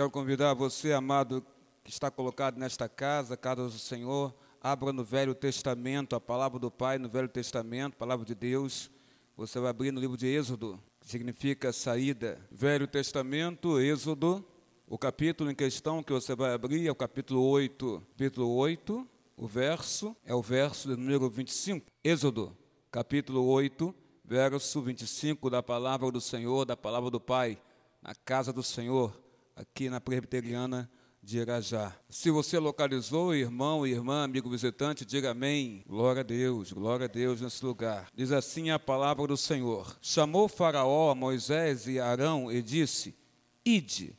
[0.00, 1.44] Quero convidar você, amado,
[1.84, 6.70] que está colocado nesta casa, casa do Senhor, abra no Velho Testamento, a palavra do
[6.70, 8.90] Pai no Velho Testamento, palavra de Deus.
[9.36, 12.40] Você vai abrir no livro de Êxodo, que significa saída.
[12.50, 14.42] Velho Testamento, Êxodo,
[14.88, 18.02] o capítulo em questão que você vai abrir é o capítulo 8.
[18.12, 21.84] Capítulo 8, o verso é o verso de número 25.
[22.02, 22.56] Êxodo,
[22.90, 27.60] capítulo 8, verso 25 da palavra do Senhor, da palavra do Pai,
[28.00, 29.19] na casa do Senhor,
[29.60, 30.90] aqui na presbiteriana
[31.22, 31.94] de Irajá.
[32.08, 35.84] Se você localizou, irmão, irmã, amigo visitante, diga amém.
[35.86, 38.08] Glória a Deus, glória a Deus nesse lugar.
[38.14, 43.14] Diz assim a palavra do Senhor: Chamou Faraó a Moisés e Arão e disse:
[43.62, 44.16] Ide,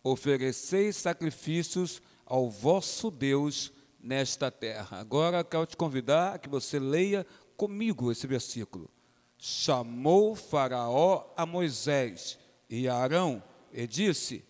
[0.00, 5.00] ofereceis sacrifícios ao vosso Deus nesta terra.
[5.00, 7.26] Agora quero te convidar a que você leia
[7.56, 8.88] comigo esse versículo.
[9.36, 12.38] Chamou Faraó a Moisés
[12.70, 14.44] e Arão e disse: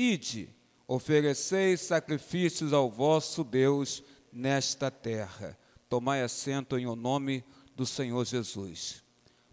[0.00, 0.48] Ide,
[0.86, 4.00] ofereceis sacrifícios ao vosso Deus
[4.32, 5.58] nesta terra.
[5.88, 9.02] Tomai assento em o nome do Senhor Jesus.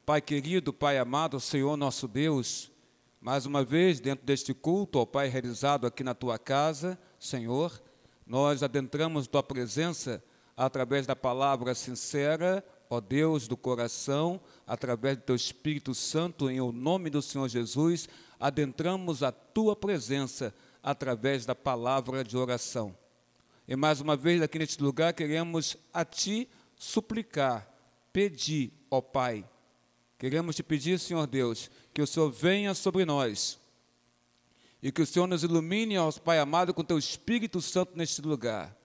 [0.06, 2.72] Pai querido, Pai amado, Senhor nosso Deus,
[3.20, 7.82] mais uma vez, dentro deste culto, ó Pai, realizado aqui na tua casa, Senhor,
[8.24, 10.24] nós adentramos tua presença
[10.56, 16.72] através da palavra sincera, ó Deus do coração, através do teu Espírito Santo, em o
[16.72, 18.08] nome do Senhor Jesus,
[18.40, 22.96] adentramos a tua presença através da palavra de oração.
[23.68, 27.68] E mais uma vez, aqui neste lugar, queremos a Ti suplicar,
[28.14, 29.44] pedir, ó Pai.
[30.20, 33.60] Queremos te pedir, Senhor Deus, que o Senhor venha sobre nós
[34.82, 38.76] e que o Senhor nos ilumine, ó Pai amado, com Teu Espírito Santo neste lugar.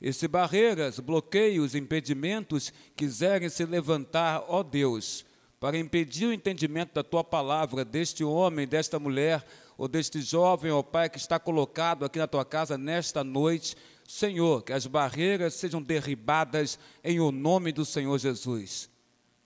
[0.00, 5.26] E se barreiras, bloqueios, impedimentos quiserem se levantar, ó Deus,
[5.58, 9.44] para impedir o entendimento da Tua palavra, deste homem, desta mulher,
[9.80, 13.74] ou deste jovem, ó Pai, que está colocado aqui na tua casa nesta noite.
[14.06, 18.90] Senhor, que as barreiras sejam derribadas em o nome do Senhor Jesus.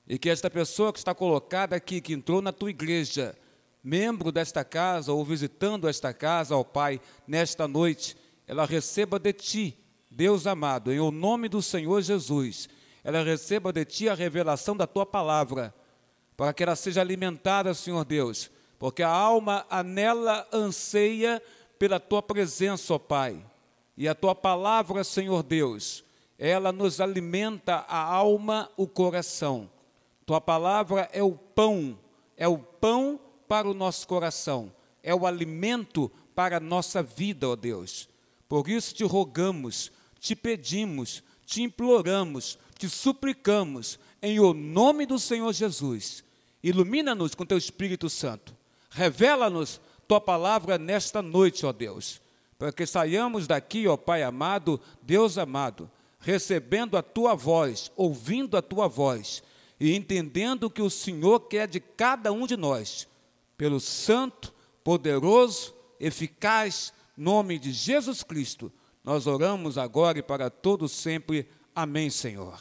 [0.09, 3.37] E que esta pessoa que está colocada aqui, que entrou na tua igreja,
[3.81, 9.79] membro desta casa ou visitando esta casa, ó Pai, nesta noite, ela receba de ti,
[10.17, 12.69] Deus amado, em o nome do Senhor Jesus,
[13.03, 15.75] ela receba de ti a revelação da tua palavra,
[16.37, 18.49] para que ela seja alimentada, Senhor Deus,
[18.79, 21.43] porque a alma anela anseia
[21.81, 23.45] pela tua presença, ó Pai.
[23.97, 26.05] E a tua palavra, Senhor Deus,
[26.39, 29.69] ela nos alimenta a alma, o coração.
[30.25, 31.99] Tua palavra é o pão,
[32.37, 37.57] é o pão para o nosso coração, é o alimento para a nossa vida, ó
[37.57, 38.09] Deus.
[38.49, 39.91] Por isso te rogamos,
[40.25, 46.25] te pedimos, te imploramos, te suplicamos, em o nome do Senhor Jesus.
[46.63, 48.57] Ilumina-nos com teu Espírito Santo
[48.95, 52.23] Revela-nos tua palavra nesta noite, ó Deus,
[52.57, 55.91] para que saiamos daqui, ó Pai amado, Deus amado,
[56.21, 59.43] recebendo a tua voz, ouvindo a tua voz
[59.81, 63.09] e entendendo que o Senhor quer de cada um de nós,
[63.59, 68.71] pelo santo, poderoso, eficaz nome de Jesus Cristo.
[69.05, 71.47] Nós oramos agora e para todos sempre.
[71.75, 72.59] Amém, Senhor.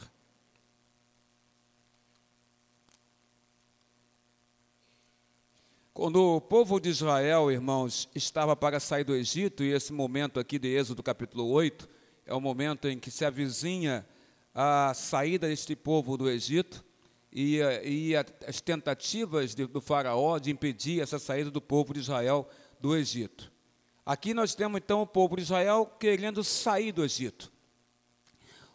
[5.93, 10.59] Quando o povo de Israel, irmãos, estava para sair do Egito, e esse momento aqui
[10.59, 11.87] de Êxodo capítulo 8,
[12.25, 14.05] é o momento em que se avizinha
[14.53, 16.83] a saída deste povo do Egito
[17.31, 22.49] e, e as tentativas de, do faraó de impedir essa saída do povo de Israel
[22.81, 23.52] do Egito.
[24.05, 27.51] Aqui nós temos então o povo de Israel querendo sair do Egito.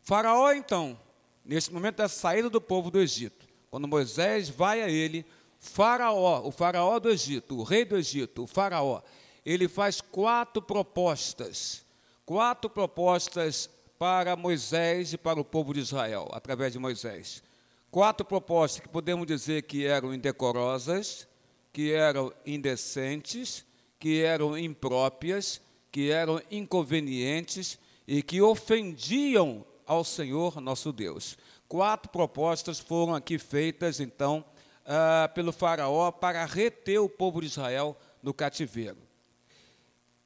[0.02, 0.98] faraó, então,
[1.44, 5.26] nesse momento da saída do povo do Egito, quando Moisés vai a ele,
[5.58, 9.02] Faraó, o faraó do Egito, o rei do Egito, o faraó,
[9.44, 11.84] ele faz quatro propostas,
[12.24, 17.42] quatro propostas para Moisés e para o povo de Israel, através de Moisés.
[17.90, 21.26] Quatro propostas que podemos dizer que eram indecorosas,
[21.72, 23.64] que eram indecentes,
[23.98, 25.60] que eram impróprias,
[25.90, 31.36] que eram inconvenientes e que ofendiam ao Senhor nosso Deus.
[31.66, 34.44] Quatro propostas foram aqui feitas, então,
[34.84, 38.96] uh, pelo Faraó para reter o povo de Israel no cativeiro.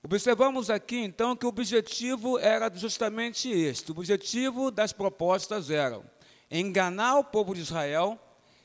[0.05, 6.01] Observamos aqui então que o objetivo era justamente este: o objetivo das propostas era
[6.51, 8.19] enganar o povo de Israel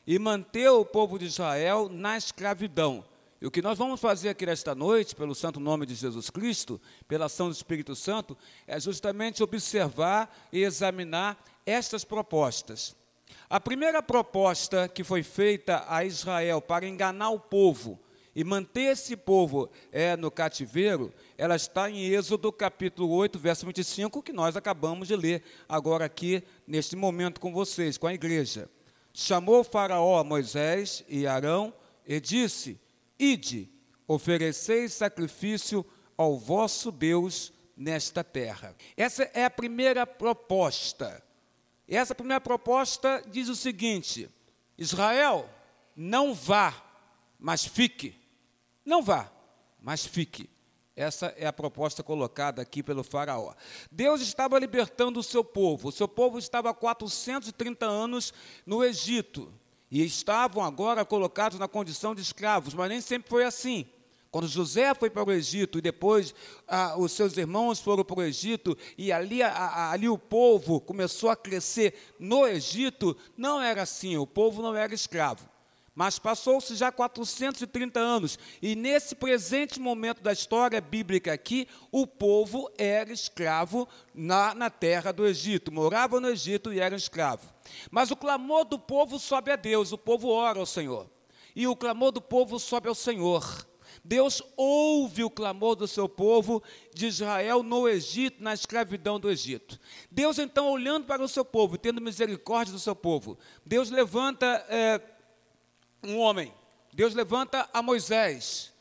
[0.06, 3.04] e manter o povo de Israel na escravidão.
[3.40, 6.82] E o que nós vamos fazer aqui nesta noite, pelo santo nome de Jesus Cristo,
[7.08, 8.36] pela ação do Espírito Santo,
[8.66, 12.96] é justamente observar e examinar estas propostas.
[13.50, 18.00] A primeira proposta que foi feita a Israel para enganar o povo
[18.36, 24.22] e manter esse povo é, no cativeiro, ela está em Êxodo capítulo 8, verso 25,
[24.22, 28.70] que nós acabamos de ler agora aqui, neste momento com vocês, com a igreja.
[29.14, 31.74] Chamou Faraó a Moisés e Arão
[32.06, 32.80] e disse:
[33.20, 33.70] Ide,
[34.08, 35.86] ofereceis sacrifício
[36.18, 38.76] ao vosso Deus nesta terra.
[38.96, 41.24] Essa é a primeira proposta.
[41.88, 44.30] Essa primeira proposta diz o seguinte:
[44.78, 45.50] Israel,
[45.96, 46.74] não vá,
[47.40, 48.16] mas fique.
[48.84, 49.32] Não vá,
[49.80, 50.50] mas fique.
[50.96, 53.54] Essa é a proposta colocada aqui pelo Faraó.
[53.92, 55.90] Deus estava libertando o seu povo.
[55.90, 58.34] O seu povo estava há 430 anos
[58.66, 59.54] no Egito.
[59.90, 63.86] E estavam agora colocados na condição de escravos, mas nem sempre foi assim.
[64.30, 66.36] Quando José foi para o Egito e depois
[66.68, 71.30] ah, os seus irmãos foram para o Egito e ali, a, ali o povo começou
[71.30, 75.48] a crescer no Egito, não era assim, o povo não era escravo.
[75.98, 82.72] Mas passou-se já 430 anos, e nesse presente momento da história bíblica aqui, o povo
[82.78, 87.52] era escravo na, na terra do Egito, morava no Egito e era escravo.
[87.90, 91.10] Mas o clamor do povo sobe a Deus, o povo ora ao Senhor,
[91.56, 93.68] e o clamor do povo sobe ao Senhor.
[94.06, 96.62] Deus ouve o clamor do seu povo
[96.94, 99.80] de Israel no Egito, na escravidão do Egito.
[100.12, 103.36] Deus, então, olhando para o seu povo, tendo misericórdia do seu povo,
[103.66, 104.64] Deus levanta.
[104.70, 105.17] É,
[106.08, 106.54] um homem.
[106.94, 108.74] Deus levanta a Moisés.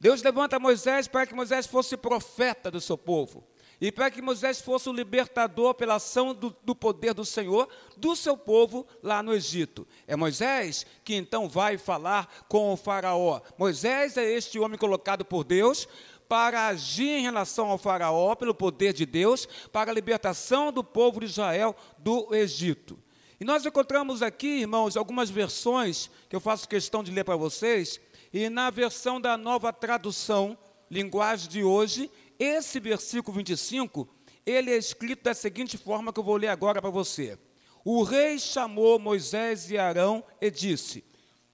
[0.00, 3.44] Deus levanta Moisés para que Moisés fosse profeta do seu povo.
[3.80, 8.14] E para que Moisés fosse o libertador pela ação do, do, poder do Senhor do
[8.14, 9.86] seu povo lá no Egito.
[10.06, 13.40] É Moisés que então vai falar com o Faraó.
[13.56, 15.88] Moisés é este homem colocado por Deus
[16.28, 21.20] para agir em relação ao Faraó pelo poder de Deus, para a libertação do povo
[21.20, 22.98] de Israel do Egito.
[23.40, 27.98] E nós encontramos aqui, irmãos, algumas versões que eu faço questão de ler para vocês,
[28.30, 30.58] e na versão da nova tradução,
[30.90, 34.06] linguagem de hoje, esse versículo 25,
[34.44, 37.38] ele é escrito da seguinte forma que eu vou ler agora para você.
[37.82, 41.02] O rei chamou Moisés e Arão e disse: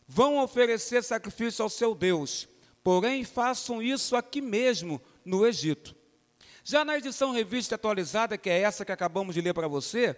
[0.09, 2.49] Vão oferecer sacrifício ao seu Deus,
[2.83, 5.95] porém façam isso aqui mesmo, no Egito.
[6.65, 10.17] Já na edição revista atualizada, que é essa que acabamos de ler para você,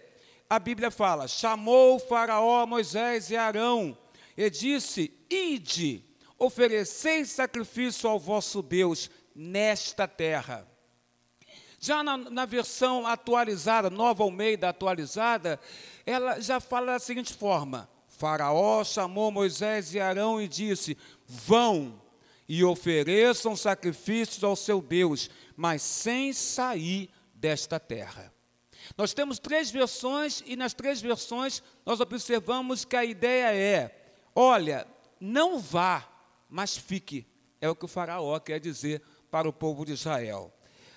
[0.49, 3.97] a Bíblia fala: chamou Faraó Moisés e Arão
[4.37, 6.05] e disse: Ide,
[6.39, 10.67] ofereceis sacrifício ao vosso Deus nesta terra.
[11.81, 15.61] Já na, na, versão atualizada, nova Almeida atualizada,
[16.05, 20.97] ela já fala da seguinte forma: Faraó chamou Moisés e Arão e disse:
[21.27, 22.01] Vão
[22.49, 28.33] e ofereçam sacrifícios ao seu Deus, mas sem sair desta terra.
[28.97, 34.87] Nós temos três versões e nas três versões nós observamos que a ideia é: olha,
[35.21, 36.09] não vá,
[36.49, 37.27] mas fique.
[37.61, 40.53] É o que o Faraó quer dizer para o povo de Israel.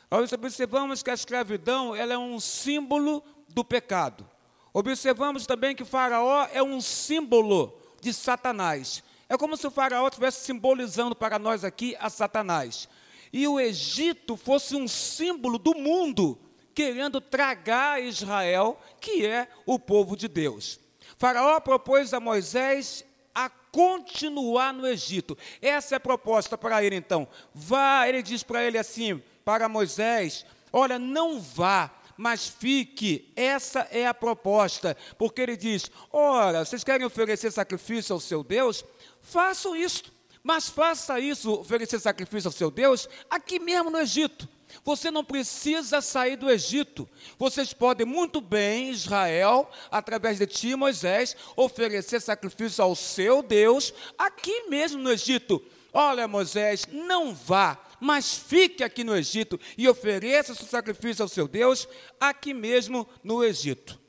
[0.10, 4.30] Nós observamos que a escravidão ela é um símbolo do pecado.
[4.74, 9.04] Observamos também que Faraó é um símbolo de Satanás.
[9.28, 12.88] É como se o Faraó estivesse simbolizando para nós aqui a Satanás.
[13.32, 16.38] E o Egito fosse um símbolo do mundo
[16.74, 20.80] querendo tragar Israel, que é o povo de Deus.
[21.18, 25.38] Faraó propôs a Moisés a continuar no Egito.
[25.62, 27.28] Essa é a proposta para ele então.
[27.54, 33.32] Vá, ele diz para ele assim, para Moisés: Olha, não vá, mas fique.
[33.36, 38.84] Essa é a proposta, porque ele diz: Ora, vocês querem oferecer sacrifício ao seu Deus?
[39.22, 40.04] Façam isso,
[40.44, 44.48] mas faça isso, oferecer sacrifício ao seu Deus, aqui mesmo no Egito.
[44.84, 47.08] Você não precisa sair do Egito.
[47.38, 54.70] Vocês podem muito bem, Israel, através de ti, Moisés, oferecer sacrifício ao seu Deus aqui
[54.70, 55.62] mesmo no Egito.
[55.94, 61.48] Olha, Moisés, não vá, mas fique aqui no Egito e ofereça seu sacrifício ao seu
[61.48, 61.88] Deus
[62.20, 64.00] aqui mesmo no Egito.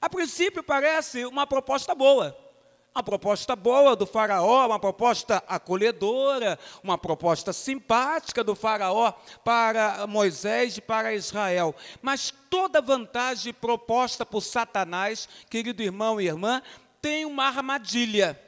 [0.00, 2.47] A princípio parece uma proposta boa.
[2.94, 9.12] Uma proposta boa do Faraó, uma proposta acolhedora, uma proposta simpática do Faraó
[9.44, 11.74] para Moisés e para Israel.
[12.02, 16.60] Mas toda vantagem proposta por Satanás, querido irmão e irmã,
[17.00, 18.40] tem uma armadilha.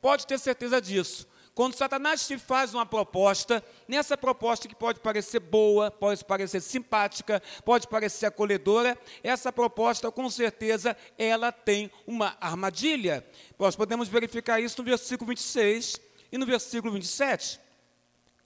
[0.00, 1.28] Pode ter certeza disso.
[1.58, 7.42] Quando Satanás te faz uma proposta, nessa proposta que pode parecer boa, pode parecer simpática,
[7.64, 13.26] pode parecer acolhedora, essa proposta, com certeza, ela tem uma armadilha.
[13.58, 16.00] Nós podemos verificar isso no versículo 26
[16.30, 17.58] e no versículo 27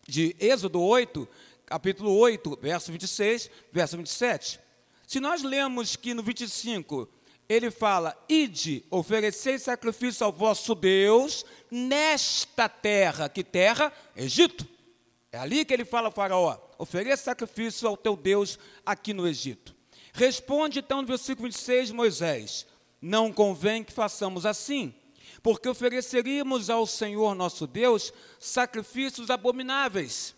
[0.09, 1.29] de Êxodo 8,
[1.67, 4.59] capítulo 8, verso 26, verso 27.
[5.07, 7.07] Se nós lemos que no 25
[7.49, 13.29] ele fala: Ide, oferecei sacrifício ao vosso Deus nesta terra.
[13.29, 13.93] Que terra?
[14.17, 14.67] Egito.
[15.31, 19.75] É ali que ele fala ao Faraó: ofereça sacrifício ao teu Deus aqui no Egito.
[20.13, 22.67] Responde então no versículo 26, Moisés:
[23.01, 24.95] Não convém que façamos assim,
[25.43, 30.35] porque ofereceríamos ao Senhor nosso Deus sacrifícios abomináveis,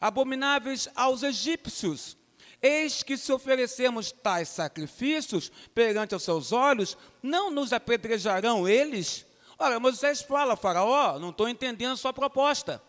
[0.00, 2.17] abomináveis aos egípcios.
[2.60, 9.24] Eis que se oferecermos tais sacrifícios perante os seus olhos, não nos apedrejarão eles?
[9.58, 12.82] Ora, Moisés fala, Faraó, não estou entendendo a sua proposta.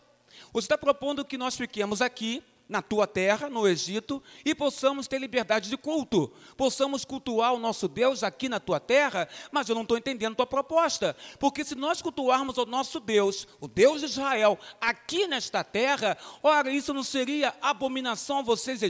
[0.53, 5.19] Você está propondo que nós fiquemos aqui, na tua terra, no Egito, e possamos ter
[5.19, 9.81] liberdade de culto, possamos cultuar o nosso Deus aqui na tua terra, mas eu não
[9.81, 14.05] estou entendendo a tua proposta, porque se nós cultuarmos o nosso Deus, o Deus de
[14.05, 18.83] Israel, aqui nesta terra, ora, isso não seria abominação a vocês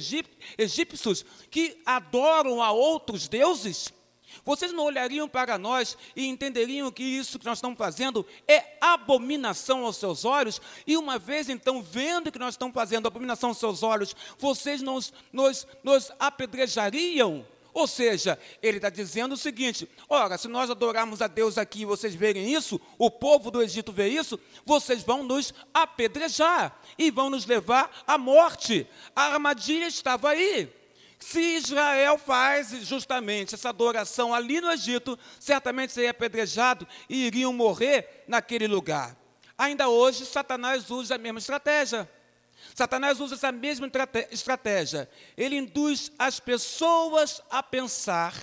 [0.57, 3.97] egípcios que adoram a outros deuses?
[4.43, 9.85] Vocês não olhariam para nós e entenderiam que isso que nós estamos fazendo é abominação
[9.85, 10.61] aos seus olhos?
[10.85, 15.13] E uma vez então, vendo que nós estamos fazendo abominação aos seus olhos, vocês nos,
[15.31, 17.45] nos, nos apedrejariam?
[17.73, 21.85] Ou seja, ele está dizendo o seguinte: ora, se nós adorarmos a Deus aqui e
[21.85, 27.29] vocês verem isso, o povo do Egito vê isso, vocês vão nos apedrejar e vão
[27.29, 28.87] nos levar à morte.
[29.15, 30.78] A armadilha estava aí.
[31.19, 38.23] Se Israel faz justamente essa adoração ali no Egito, certamente seria apedrejado e iriam morrer
[38.27, 39.17] naquele lugar.
[39.57, 42.09] Ainda hoje, Satanás usa a mesma estratégia.
[42.73, 43.91] Satanás usa essa mesma
[44.31, 45.09] estratégia.
[45.35, 48.33] Ele induz as pessoas a pensar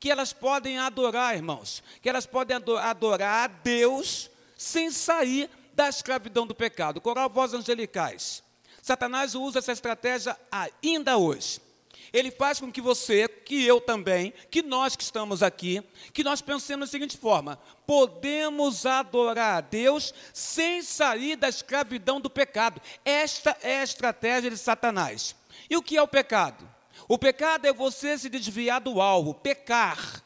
[0.00, 4.28] que elas podem adorar, irmãos, que elas podem adorar a Deus
[4.58, 7.00] sem sair da escravidão do pecado.
[7.00, 8.42] Coral voz angelicais.
[8.82, 11.65] Satanás usa essa estratégia ainda hoje
[12.16, 15.82] ele faz com que você, que eu também, que nós que estamos aqui,
[16.14, 22.30] que nós pensemos da seguinte forma: podemos adorar a Deus sem sair da escravidão do
[22.30, 22.80] pecado.
[23.04, 25.36] Esta é a estratégia de Satanás.
[25.68, 26.66] E o que é o pecado?
[27.06, 30.22] O pecado é você se desviar do alvo, pecar.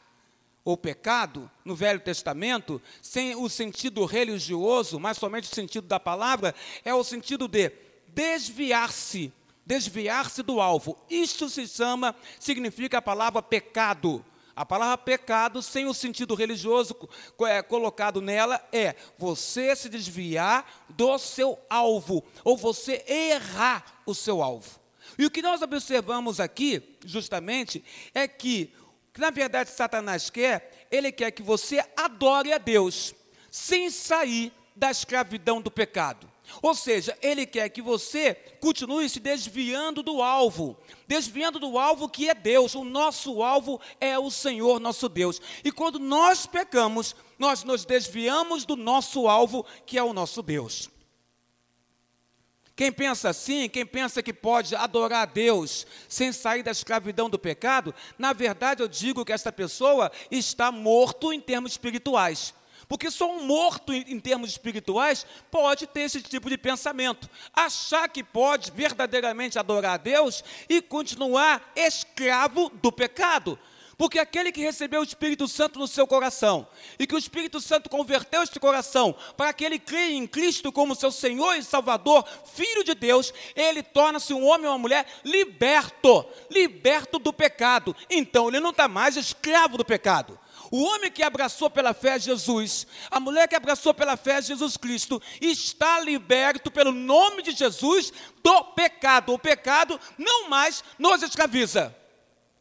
[0.63, 6.55] O pecado, no Velho Testamento, sem o sentido religioso, mas somente o sentido da palavra,
[6.85, 7.71] é o sentido de
[8.07, 9.33] desviar-se
[9.65, 10.97] desviar-se do alvo.
[11.09, 14.23] Isto se chama, significa a palavra pecado.
[14.55, 16.95] A palavra pecado, sem o sentido religioso
[17.47, 24.43] é, colocado nela, é você se desviar do seu alvo, ou você errar o seu
[24.43, 24.79] alvo.
[25.17, 28.73] E o que nós observamos aqui, justamente, é que,
[29.17, 33.15] na verdade, Satanás quer, ele quer que você adore a Deus,
[33.49, 36.30] sem sair da escravidão do pecado.
[36.61, 40.77] Ou seja, ele quer que você continue se desviando do alvo,
[41.07, 42.75] desviando do alvo que é Deus.
[42.75, 45.41] O nosso alvo é o Senhor nosso Deus.
[45.63, 50.89] E quando nós pecamos, nós nos desviamos do nosso alvo, que é o nosso Deus.
[52.75, 57.37] Quem pensa assim, quem pensa que pode adorar a Deus sem sair da escravidão do
[57.37, 62.53] pecado, na verdade eu digo que esta pessoa está morto em termos espirituais.
[62.91, 67.29] Porque só um morto em, termos espirituais pode ter esse tipo de pensamento.
[67.53, 73.57] Achar que pode verdadeiramente adorar a Deus e continuar escravo do pecado.
[73.97, 76.67] Porque aquele que recebeu o Espírito Santo no seu coração
[76.99, 80.93] e que o Espírito Santo converteu este coração para que ele creia em Cristo como
[80.93, 86.25] seu Senhor e Salvador, Filho de Deus, ele torna-se um homem ou uma mulher liberto,
[86.49, 87.95] liberto do pecado.
[88.09, 90.37] Então ele não está mais escravo do pecado.
[90.71, 95.21] O homem que abraçou pela fé Jesus, a mulher que abraçou pela fé Jesus Cristo,
[95.41, 99.33] está liberto pelo nome de Jesus do pecado.
[99.33, 101.93] O pecado não mais nos escraviza.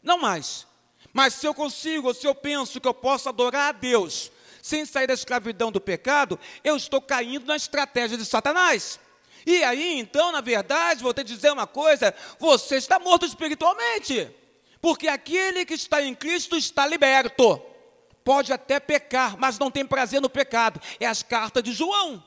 [0.02, 0.66] Não mais.
[1.12, 5.06] Mas se eu consigo, se eu penso que eu posso adorar a Deus sem sair
[5.06, 8.98] da escravidão do pecado, eu estou caindo na estratégia de Satanás.
[9.46, 14.28] E aí, então, na verdade, vou te dizer uma coisa: você está morto espiritualmente.
[14.80, 17.70] Porque aquele que está em Cristo está liberto
[18.24, 20.80] pode até pecar, mas não tem prazer no pecado.
[20.98, 22.22] É as cartas de João.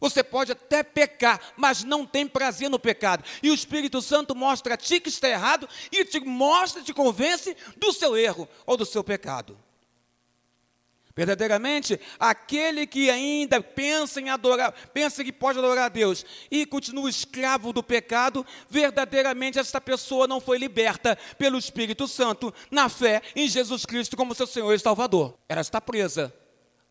[0.00, 3.22] Você pode até pecar, mas não tem prazer no pecado.
[3.42, 7.54] E o Espírito Santo mostra a ti que está errado e te mostra, te convence
[7.76, 9.58] do seu erro ou do seu pecado.
[11.14, 17.10] Verdadeiramente, aquele que ainda pensa em adorar, pensa que pode adorar a Deus e continua
[17.10, 23.48] escravo do pecado, verdadeiramente esta pessoa não foi liberta pelo Espírito Santo na fé em
[23.48, 25.36] Jesus Cristo como seu Senhor e Salvador.
[25.48, 26.32] Ela está presa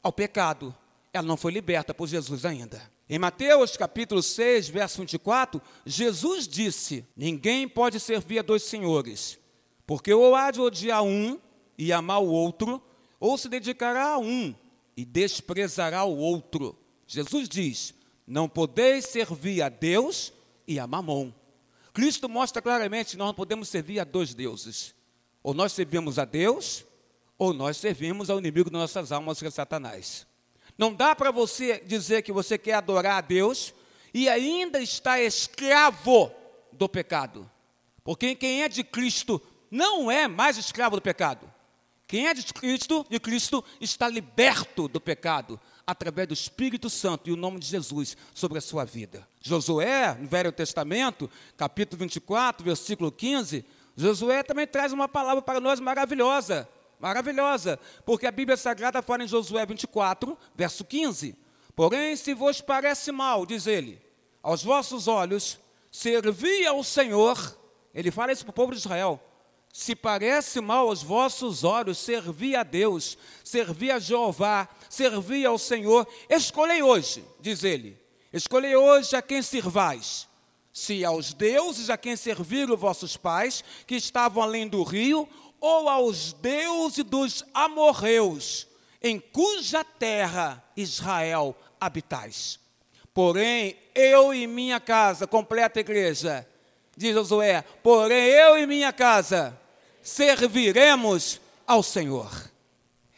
[0.03, 0.75] ao pecado.
[1.13, 2.81] Ela não foi liberta por Jesus ainda.
[3.09, 9.39] Em Mateus capítulo 6, verso 24, Jesus disse: Ninguém pode servir a dois senhores,
[9.87, 11.39] porque ou há de odiar um
[11.75, 12.79] e amar o outro,
[13.19, 14.55] ou se dedicará a um
[14.95, 16.77] e desprezará o outro.
[17.05, 17.93] Jesus diz:
[18.25, 20.31] Não podeis servir a Deus
[20.67, 21.31] e a Mamon.
[21.93, 24.93] Cristo mostra claramente que nós não podemos servir a dois deuses.
[25.41, 26.85] Ou nós servimos a Deus,
[27.37, 30.27] ou nós servimos ao inimigo das nossas almas, que é Satanás.
[30.77, 33.73] Não dá para você dizer que você quer adorar a Deus
[34.13, 36.31] e ainda está escravo
[36.71, 37.49] do pecado.
[38.03, 41.51] Porque quem é de Cristo não é mais escravo do pecado.
[42.09, 47.31] Quem é de Cristo, de Cristo está liberto do pecado através do Espírito Santo e
[47.31, 49.27] o nome de Jesus sobre a sua vida.
[49.39, 53.63] Josué, no Velho Testamento, capítulo 24, versículo 15,
[53.95, 56.67] Josué também traz uma palavra para nós maravilhosa,
[56.99, 61.35] maravilhosa, porque a Bíblia Sagrada fala em Josué 24, verso 15.
[61.75, 64.01] Porém, se vos parece mal, diz ele,
[64.41, 65.59] aos vossos olhos,
[65.91, 67.55] servir ao Senhor,
[67.93, 69.21] ele fala isso para o povo de Israel,
[69.79, 76.05] se parece mal aos vossos olhos servir a Deus, servir a Jeová, servir ao Senhor,
[76.29, 77.97] escolhei hoje, diz ele,
[78.33, 80.27] escolhei hoje a quem servais.
[80.73, 85.29] Se aos deuses a quem serviram vossos pais, que estavam além do rio,
[85.61, 88.67] ou aos deuses dos amorreus,
[89.01, 92.59] em cuja terra Israel habitais.
[93.13, 96.45] Porém, eu e minha casa, completa a igreja,
[96.97, 99.57] diz Josué, porém eu e minha casa
[100.09, 102.31] serviremos ao Senhor.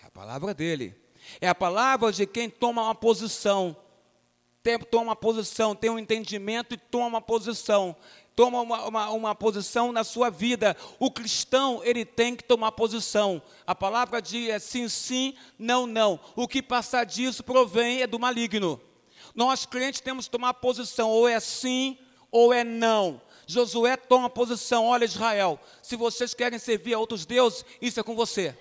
[0.03, 0.93] É a palavra dele.
[1.39, 3.75] É a palavra de quem toma uma posição,
[4.61, 7.95] tem, toma uma posição, tem um entendimento e toma uma posição.
[8.35, 10.75] Toma uma, uma, uma posição na sua vida.
[10.99, 13.41] O cristão, ele tem que tomar posição.
[13.65, 16.19] A palavra diz é sim, sim, não, não.
[16.35, 18.79] O que passar disso provém é do maligno.
[19.33, 21.97] Nós crentes temos que tomar posição, ou é sim
[22.31, 23.21] ou é não.
[23.47, 28.15] Josué toma posição: olha, Israel, se vocês querem servir a outros deuses, isso é com
[28.15, 28.55] você.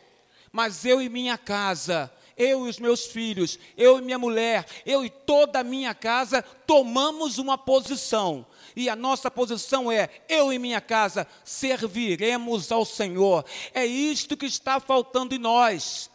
[0.53, 5.05] Mas eu e minha casa, eu e os meus filhos, eu e minha mulher, eu
[5.05, 8.47] e toda a minha casa tomamos uma posição.
[8.75, 13.45] E a nossa posição é: eu e minha casa serviremos ao Senhor.
[13.75, 16.11] É isto que está faltando em nós.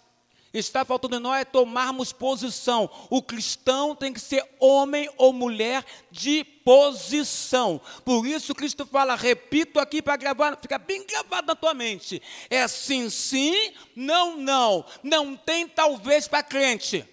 [0.58, 2.90] Está faltando em nós é tomarmos posição.
[3.10, 7.82] O cristão tem que ser homem ou mulher de posição.
[8.06, 12.22] Por isso Cristo fala, repito aqui para gravar, fica bem gravado na tua mente.
[12.50, 14.86] É sim, sim, não, não.
[15.04, 17.06] Não tem talvez para crente.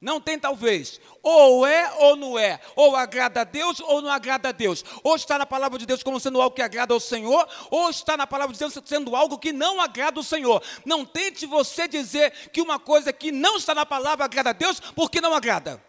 [0.00, 1.00] Não tem talvez.
[1.22, 2.60] Ou é ou não é.
[2.76, 4.84] Ou agrada a Deus ou não agrada a Deus.
[5.02, 8.16] Ou está na palavra de Deus como sendo algo que agrada ao Senhor, ou está
[8.16, 10.62] na palavra de Deus sendo algo que não agrada ao Senhor.
[10.84, 14.78] Não tente você dizer que uma coisa que não está na palavra agrada a Deus,
[14.94, 15.82] porque não agrada.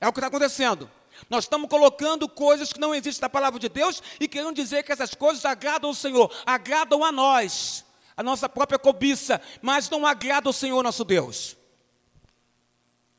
[0.00, 0.90] É o que está acontecendo.
[1.28, 4.92] Nós estamos colocando coisas que não existem na palavra de Deus e querendo dizer que
[4.92, 7.84] essas coisas agradam ao Senhor, agradam a nós,
[8.16, 11.56] a nossa própria cobiça, mas não agrada ao Senhor nosso Deus.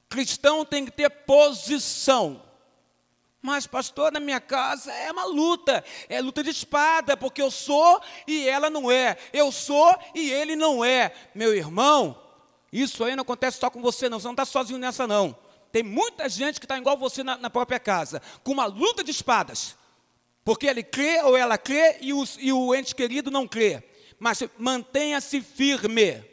[0.10, 2.42] Cristão tem que ter posição.
[3.42, 8.02] Mas, pastor, na minha casa é uma luta, é luta de espada, porque eu sou
[8.28, 11.14] e ela não é, eu sou e ele não é.
[11.36, 12.20] Meu irmão,
[12.74, 15.38] isso aí não acontece só com você, não, você não está sozinho nessa, não.
[15.72, 19.12] Tem muita gente que está igual você na, na, própria casa, com uma luta de
[19.12, 19.76] espadas,
[20.44, 23.84] porque ele crê ou ela crê e, os, e o ente querido não crê.
[24.18, 26.24] Mas mantenha-se firme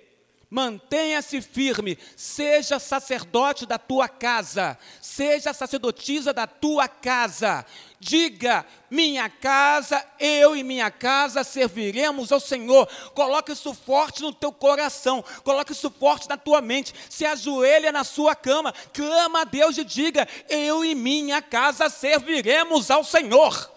[0.53, 7.65] Mantenha-se firme, seja sacerdote da tua casa, seja sacerdotisa da tua casa.
[7.99, 12.87] Diga: minha casa, eu e minha casa serviremos ao Senhor.
[13.15, 16.95] Coloque isso forte no teu coração, coloque isso forte na tua mente.
[17.09, 22.91] Se ajoelha na sua cama, clama a Deus e diga: eu e minha casa serviremos
[22.91, 23.73] ao Senhor.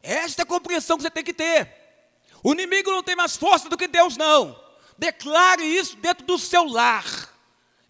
[0.00, 1.68] Esta é a compreensão que você tem que ter.
[2.40, 4.69] O inimigo não tem mais força do que Deus, não.
[5.00, 7.30] Declare isso dentro do seu lar.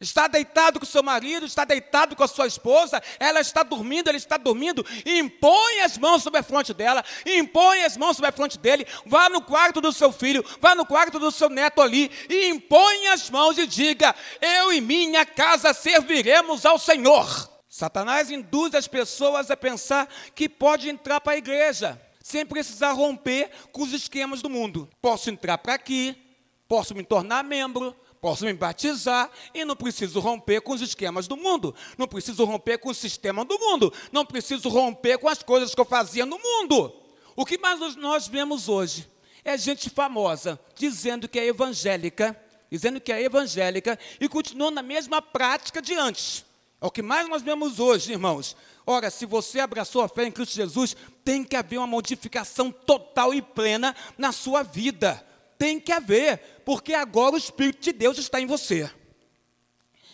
[0.01, 4.17] Está deitado com seu marido, está deitado com a sua esposa, ela está dormindo, ele
[4.17, 8.59] está dormindo, impõe as mãos sobre a fronte dela, impõe as mãos sobre a fronte
[8.59, 12.47] dele, vá no quarto do seu filho, vá no quarto do seu neto ali, e
[12.47, 17.51] impõe as mãos e diga: Eu e minha casa serviremos ao Senhor.
[17.69, 23.51] Satanás induz as pessoas a pensar que pode entrar para a igreja, sem precisar romper
[23.73, 24.89] com os esquemas do mundo.
[25.03, 26.30] Posso entrar para aqui,
[26.71, 31.37] Posso me tornar membro, posso me batizar e não preciso romper com os esquemas do
[31.37, 35.75] mundo, não preciso romper com o sistema do mundo, não preciso romper com as coisas
[35.75, 36.95] que eu fazia no mundo.
[37.35, 39.11] O que mais nós vemos hoje
[39.45, 45.21] é gente famosa dizendo que é evangélica, dizendo que é evangélica e continuando na mesma
[45.21, 46.45] prática de antes.
[46.81, 48.57] É o que mais nós vemos hoje, irmãos.
[48.87, 53.35] Ora, se você abraçou a fé em Cristo Jesus, tem que haver uma modificação total
[53.35, 55.29] e plena na sua vida.
[55.61, 58.91] Tem que haver, porque agora o Espírito de Deus está em você.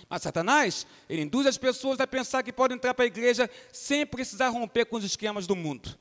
[0.09, 4.05] Mas Satanás, ele induz as pessoas a pensar que podem entrar para a igreja sem
[4.05, 5.97] precisar romper com os esquemas do mundo.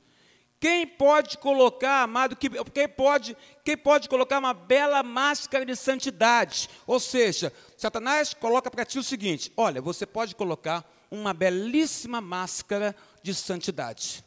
[0.58, 6.68] Quem pode colocar, amado, quem pode, quem pode colocar uma bela máscara de santidade?
[6.84, 12.96] Ou seja, Satanás coloca para ti o seguinte: olha, você pode colocar uma belíssima máscara
[13.22, 14.24] de santidade.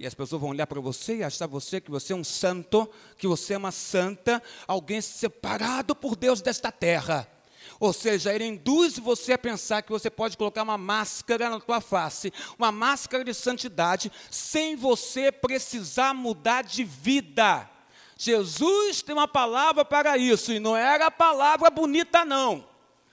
[0.00, 2.88] E as pessoas vão olhar para você e achar você que você é um santo,
[3.18, 7.30] que você é uma santa, alguém separado por Deus desta terra.
[7.78, 11.82] Ou seja, ele induz você a pensar que você pode colocar uma máscara na tua
[11.82, 17.68] face, uma máscara de santidade, sem você precisar mudar de vida.
[18.16, 22.66] Jesus tem uma palavra para isso, e não era a palavra bonita, não.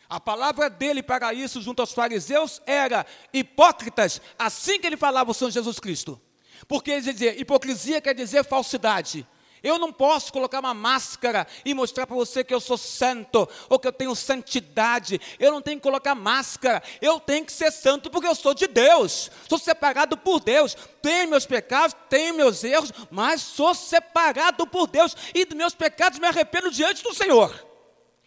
[0.08, 5.34] A palavra dele para isso, junto aos fariseus, era hipócritas, assim que ele falava o
[5.34, 6.22] Senhor Jesus Cristo.
[6.68, 9.28] Porque dizia, hipocrisia quer dizer falsidade.
[9.64, 13.80] Eu não posso colocar uma máscara e mostrar para você que eu sou santo ou
[13.80, 15.20] que eu tenho santidade.
[15.40, 16.82] Eu não tenho que colocar máscara.
[17.02, 19.32] Eu tenho que ser santo porque eu sou de Deus.
[19.50, 20.76] Sou separado por Deus.
[21.02, 26.20] Tenho meus pecados, tenho meus erros, mas sou separado por Deus e dos meus pecados
[26.20, 27.66] me arrependo diante do Senhor.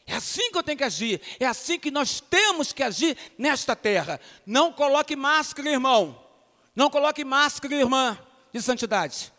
[0.07, 1.21] É assim que eu tenho que agir.
[1.39, 4.21] É assim que nós temos que agir nesta terra.
[4.45, 6.30] Não coloque máscara, irmão.
[6.75, 8.19] Não coloque máscara, irmã,
[8.53, 9.33] de santidade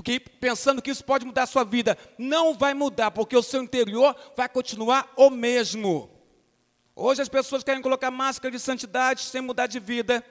[0.00, 3.62] porque pensando que isso pode mudar a sua vida, não vai mudar, porque o seu
[3.62, 6.08] interior vai continuar o mesmo.
[6.96, 10.24] Hoje as pessoas querem colocar máscara de santidade sem mudar de vida,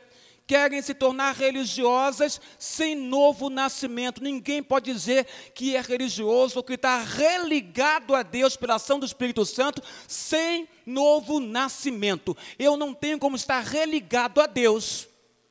[0.47, 4.23] querem se tornar religiosas sem novo nascimento.
[4.23, 9.05] Ninguém pode dizer que é religioso ou que está religado a Deus pela ação do
[9.05, 12.35] Espírito Santo sem novo nascimento.
[12.57, 15.08] Eu não tenho como estar religado a Deus.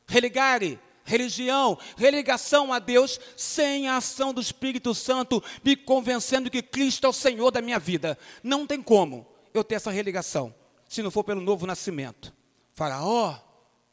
[0.09, 7.07] Religare religião, religação a Deus, sem a ação do Espírito Santo me convencendo que Cristo
[7.07, 8.19] é o Senhor da minha vida.
[8.43, 10.55] Não tem como eu ter essa religação,
[10.87, 12.33] se não for pelo novo nascimento.
[12.73, 13.37] Faraó,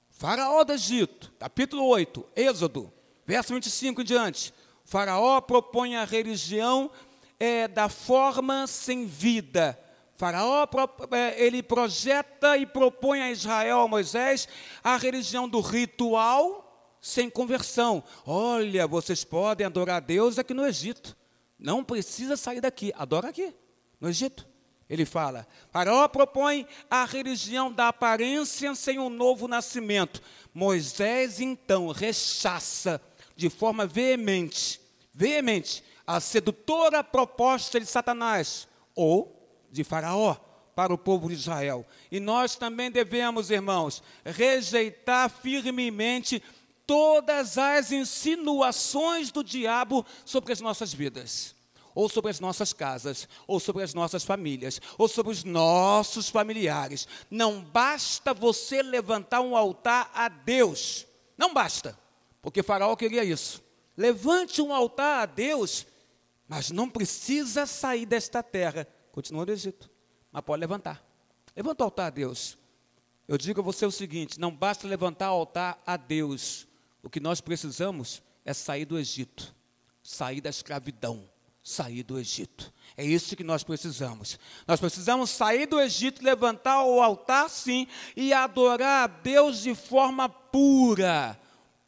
[0.09, 2.91] Faraó do Egito, capítulo 8, Êxodo,
[3.25, 4.53] verso 25 em diante.
[4.83, 6.91] Faraó propõe a religião
[7.39, 9.79] é, da forma sem vida.
[10.15, 10.65] Faraó
[11.11, 14.47] é, ele projeta e propõe a Israel, a Moisés,
[14.83, 18.03] a religião do ritual sem conversão.
[18.25, 21.15] Olha, vocês podem adorar a Deus aqui no Egito.
[21.59, 23.53] Não precisa sair daqui, adora aqui,
[23.99, 24.47] no Egito.
[24.89, 30.21] Ele fala: Faraó propõe a religião da aparência sem um novo nascimento.
[30.53, 33.01] Moisés, então, rechaça
[33.35, 34.79] de forma veemente,
[35.13, 39.34] veemente, a sedutora proposta de Satanás ou
[39.75, 40.35] de Faraó
[40.73, 41.85] para o povo de Israel.
[42.11, 46.41] E nós também devemos, irmãos, rejeitar firmemente
[46.87, 51.55] todas as insinuações do diabo sobre as nossas vidas,
[51.93, 57.07] ou sobre as nossas casas, ou sobre as nossas famílias, ou sobre os nossos familiares.
[57.29, 61.05] Não basta você levantar um altar a Deus,
[61.37, 61.97] não basta,
[62.41, 63.63] porque Faraó queria isso.
[63.97, 65.87] Levante um altar a Deus,
[66.47, 68.87] mas não precisa sair desta terra.
[69.15, 69.89] Continua no Egito,
[70.29, 71.01] mas pode levantar.
[71.55, 72.57] Levanta o altar a Deus.
[73.25, 76.67] Eu digo a você o seguinte: não basta levantar o altar a Deus,
[77.01, 79.55] o que nós precisamos é sair do Egito,
[80.03, 81.29] sair da escravidão,
[81.63, 82.73] sair do Egito.
[82.97, 84.37] É isso que nós precisamos.
[84.67, 90.27] Nós precisamos sair do Egito, levantar o altar, sim, e adorar a Deus de forma
[90.27, 91.39] pura.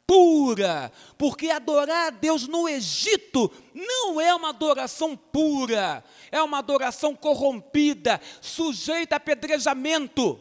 [0.08, 7.14] Pura, porque adorar a Deus no Egito não é uma adoração pura, é uma adoração
[7.14, 10.40] corrompida, sujeita a apedrejamento.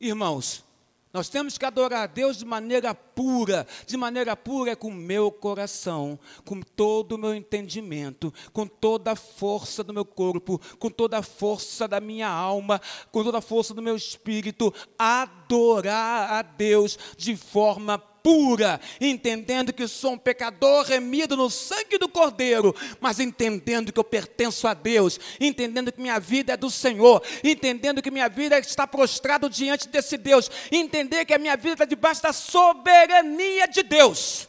[0.00, 0.64] Irmãos,
[1.12, 5.30] nós temos que adorar a Deus de maneira pura, de maneira pura com o meu
[5.30, 11.18] coração, com todo o meu entendimento, com toda a força do meu corpo, com toda
[11.18, 12.80] a força da minha alma,
[13.12, 17.98] com toda a força do meu espírito, adorar a Deus de forma
[18.28, 24.04] pura, entendendo que sou um pecador remido no sangue do Cordeiro, mas entendendo que eu
[24.04, 28.86] pertenço a Deus, entendendo que minha vida é do Senhor, entendendo que minha vida está
[28.86, 34.46] prostrado diante desse Deus, entender que a minha vida está debaixo da soberania de Deus.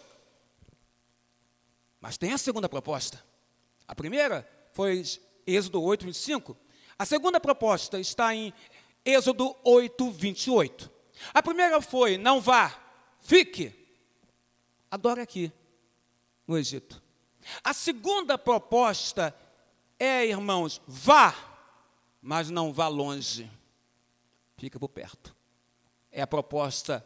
[2.02, 3.24] Mas tem a segunda proposta.
[3.88, 5.06] A primeira foi
[5.48, 6.58] Êxodo 8, 25.
[6.98, 8.54] A segunda proposta está em
[9.06, 10.92] Êxodo 8, 28.
[11.34, 12.89] A primeira foi: não vá,
[13.20, 13.74] Fique,
[14.90, 15.52] adore aqui,
[16.48, 17.02] no Egito.
[17.64, 19.36] A segunda proposta
[20.00, 21.36] é, irmãos, vá,
[22.22, 23.50] mas não vá longe.
[24.58, 25.36] Fica por perto.
[26.12, 27.06] É a proposta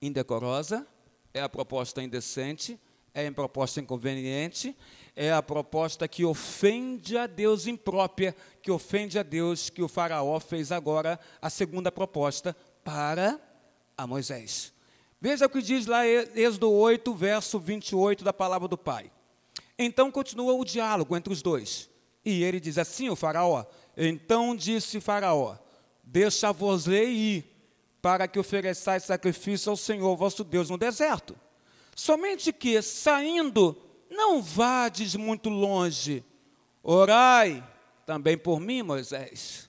[0.00, 0.86] indecorosa,
[1.32, 2.80] é a proposta indecente,
[3.14, 4.76] é a proposta inconveniente,
[5.14, 10.38] é a proposta que ofende a Deus imprópria, que ofende a Deus, que o Faraó
[10.40, 13.40] fez agora a segunda proposta para
[13.96, 14.72] a Moisés.
[15.20, 19.10] Veja o que diz lá Êxodo 8, verso 28 da palavra do Pai.
[19.78, 21.90] Então continua o diálogo entre os dois.
[22.24, 23.64] E ele diz assim: o Faraó.
[23.96, 25.56] Então disse Faraó:
[26.04, 27.44] Deixa-vos-ei ir,
[28.00, 31.36] para que ofereçais sacrifício ao Senhor vosso Deus no deserto.
[31.94, 33.76] Somente que, saindo,
[34.10, 36.24] não vades muito longe.
[36.82, 37.66] Orai
[38.06, 39.68] também por mim, Moisés,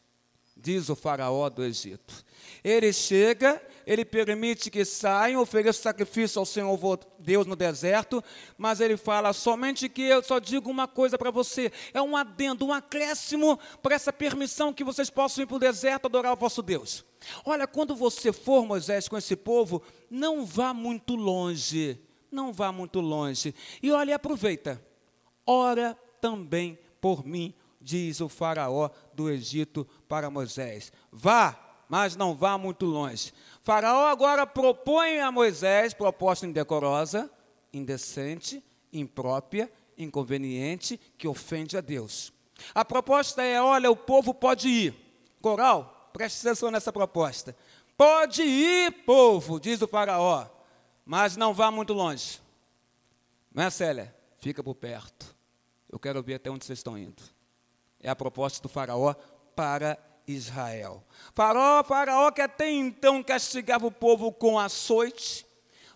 [0.56, 2.24] diz o Faraó do Egito.
[2.64, 8.24] Ele chega, ele permite que saiam, ofereçam sacrifício ao Senhor Deus no deserto,
[8.56, 12.68] mas ele fala somente que eu só digo uma coisa para você: é um adendo,
[12.68, 16.62] um acréscimo para essa permissão que vocês possam ir para o deserto adorar o vosso
[16.62, 17.04] Deus.
[17.44, 22.00] Olha, quando você for, Moisés, com esse povo, não vá muito longe,
[22.32, 23.56] não vá muito longe.
[23.82, 24.80] E olha, aproveita,
[25.48, 30.94] ora também por mim, diz o Faraó do Egito para Moisés.
[31.12, 33.34] Vá mas não vá muito longe.
[33.70, 37.30] Faraó agora propõe a Moisés proposta indecorosa,
[37.72, 42.34] indecente, imprópria, inconveniente, que ofende a Deus.
[42.74, 44.96] A proposta é: olha, o povo pode ir.
[45.40, 47.56] Coral, preste atenção nessa proposta.
[47.96, 50.48] Pode ir, povo, diz o Faraó,
[51.06, 52.42] mas não vá muito longe.
[53.54, 54.16] Não é, Célia?
[54.40, 55.38] Fica por perto.
[55.88, 57.22] Eu quero ver até onde vocês estão indo.
[58.00, 59.14] É a proposta do Faraó
[59.56, 59.96] para
[60.34, 61.04] Israel.
[61.34, 65.48] Faraó, faraó que até então castigava o povo com açoite,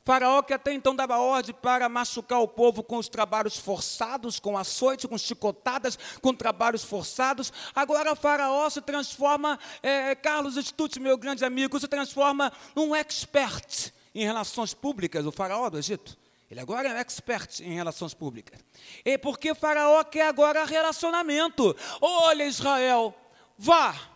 [0.05, 4.57] Faraó que até então dava ordem para machucar o povo com os trabalhos forçados, com
[4.57, 7.53] açoite, com chicotadas, com trabalhos forçados.
[7.73, 14.25] Agora Faraó se transforma, é, Carlos Stutt, meu grande amigo, se transforma num expert em
[14.25, 16.17] relações públicas, o Faraó do Egito.
[16.51, 18.59] Ele agora é um expert em relações públicas.
[19.05, 21.75] E porque Faraó quer agora relacionamento.
[22.01, 23.15] Olha, Israel,
[23.57, 24.12] vá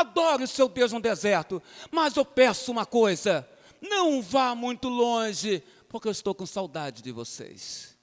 [0.00, 3.48] adore o seu Deus no deserto, mas eu peço uma coisa:
[3.80, 7.96] não vá muito longe, porque eu estou com saudade de vocês.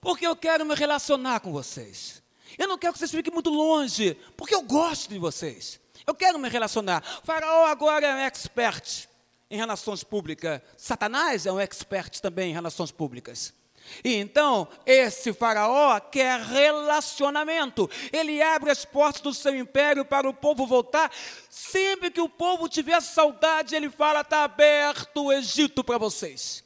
[0.00, 2.22] Porque eu quero me relacionar com vocês.
[2.58, 5.80] Eu não quero que vocês fiquem muito longe, porque eu gosto de vocês.
[6.06, 7.02] Eu quero me relacionar.
[7.22, 9.08] Faraó agora é um expert
[9.50, 10.60] em relações públicas.
[10.76, 13.52] Satanás é um expert também em relações públicas.
[14.02, 17.88] E então, esse faraó quer relacionamento.
[18.12, 21.10] Ele abre as portas do seu império para o povo voltar.
[21.48, 26.64] Sempre que o povo tiver saudade, ele fala: está aberto o Egito para vocês.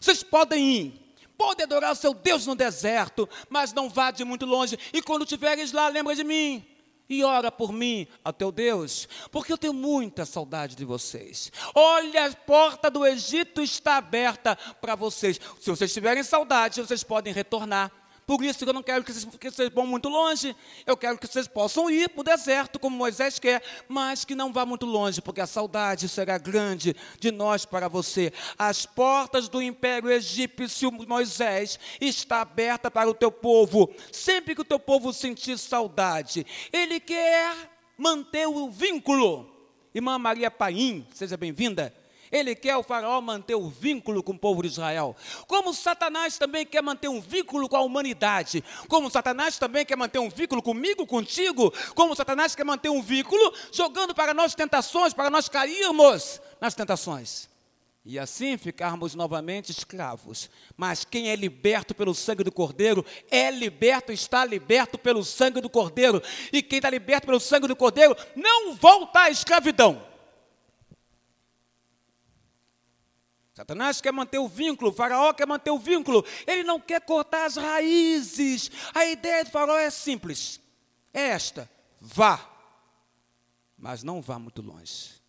[0.00, 1.04] Vocês podem ir.
[1.36, 4.78] Podem adorar o seu Deus no deserto, mas não vá de muito longe.
[4.92, 6.73] E quando estiveres lá, lembra de mim
[7.08, 11.52] e ora por mim, a teu Deus, porque eu tenho muita saudade de vocês.
[11.74, 15.40] Olha, a porta do Egito está aberta para vocês.
[15.60, 18.03] Se vocês tiverem saudade, vocês podem retornar.
[18.26, 20.56] Por isso que eu não quero que vocês, que vocês vão muito longe.
[20.86, 24.52] Eu quero que vocês possam ir para o deserto, como Moisés quer, mas que não
[24.52, 28.32] vá muito longe, porque a saudade será grande de nós para você.
[28.58, 33.94] As portas do império egípcio, Moisés, está aberta para o teu povo.
[34.10, 37.54] Sempre que o teu povo sentir saudade, ele quer
[37.98, 39.50] manter o vínculo.
[39.94, 44.62] Irmã Maria Paim, seja bem-vinda ele quer o faraó manter o vínculo com o povo
[44.62, 45.16] de Israel.
[45.46, 48.62] Como Satanás também quer manter um vínculo com a humanidade.
[48.88, 51.72] Como Satanás também quer manter um vínculo comigo, contigo.
[51.94, 57.48] Como Satanás quer manter um vínculo jogando para nós tentações, para nós cairmos nas tentações.
[58.06, 60.50] E assim ficarmos novamente escravos.
[60.76, 65.70] Mas quem é liberto pelo sangue do Cordeiro, é liberto, está liberto pelo sangue do
[65.70, 66.22] Cordeiro.
[66.52, 70.13] E quem está liberto pelo sangue do Cordeiro, não volta à escravidão.
[73.54, 77.46] Satanás quer manter o vínculo, o faraó quer manter o vínculo, ele não quer cortar
[77.46, 78.68] as raízes.
[78.92, 80.60] A ideia do faraó é simples:
[81.12, 82.50] é esta, vá,
[83.78, 85.22] mas não vá muito longe.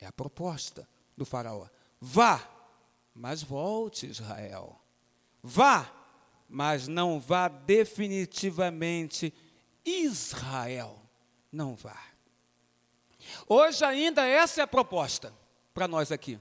[0.00, 1.68] É a proposta do faraó.
[2.00, 2.42] Vá,
[3.14, 4.80] mas volte, Israel.
[5.40, 5.88] Vá,
[6.48, 9.32] mas não vá definitivamente,
[9.84, 11.00] Israel.
[11.52, 12.00] Não vá.
[13.46, 15.32] Hoje ainda essa é a proposta
[15.72, 16.40] para nós aqui.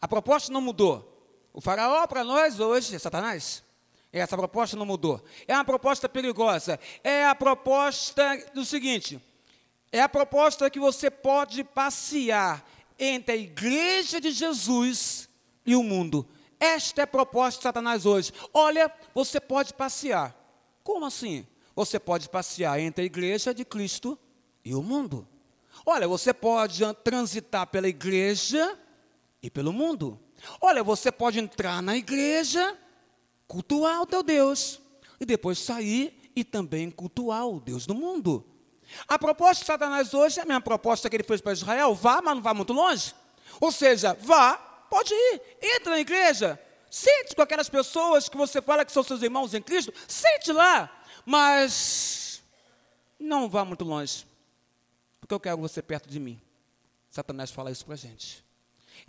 [0.00, 1.04] A proposta não mudou.
[1.52, 3.64] O faraó para nós hoje é Satanás.
[4.12, 5.22] Essa proposta não mudou.
[5.46, 6.78] É uma proposta perigosa.
[7.04, 9.20] É a proposta do seguinte:
[9.92, 12.64] é a proposta que você pode passear
[12.98, 15.28] entre a igreja de Jesus
[15.64, 16.26] e o mundo.
[16.58, 18.32] Esta é a proposta de Satanás hoje.
[18.52, 20.34] Olha, você pode passear.
[20.82, 21.46] Como assim?
[21.76, 24.18] Você pode passear entre a igreja de Cristo
[24.64, 25.28] e o mundo.
[25.86, 28.76] Olha, você pode transitar pela igreja
[29.42, 30.18] e pelo mundo.
[30.60, 32.76] Olha, você pode entrar na igreja
[33.46, 34.80] cultuar o teu Deus
[35.20, 38.44] e depois sair e também cultuar o Deus do mundo.
[39.06, 42.22] A proposta de Satanás hoje é a mesma proposta que ele fez para Israel: vá,
[42.22, 43.14] mas não vá muito longe.
[43.60, 44.56] Ou seja, vá,
[44.90, 49.22] pode ir, entra na igreja, sente com aquelas pessoas que você fala que são seus
[49.22, 52.42] irmãos em Cristo, sente lá, mas
[53.18, 54.26] não vá muito longe,
[55.20, 56.40] porque eu quero você perto de mim.
[57.10, 58.47] Satanás fala isso para a gente.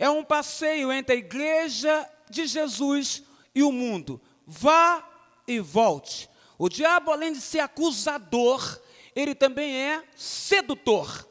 [0.00, 3.22] É um passeio entre a igreja de Jesus
[3.54, 4.18] e o mundo.
[4.46, 5.06] Vá
[5.46, 6.26] e volte.
[6.58, 8.80] O diabo, além de ser acusador,
[9.14, 11.28] ele também é sedutor.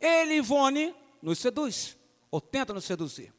[0.00, 1.96] Ele, Ivone, nos seduz,
[2.30, 3.34] ou tenta nos seduzir.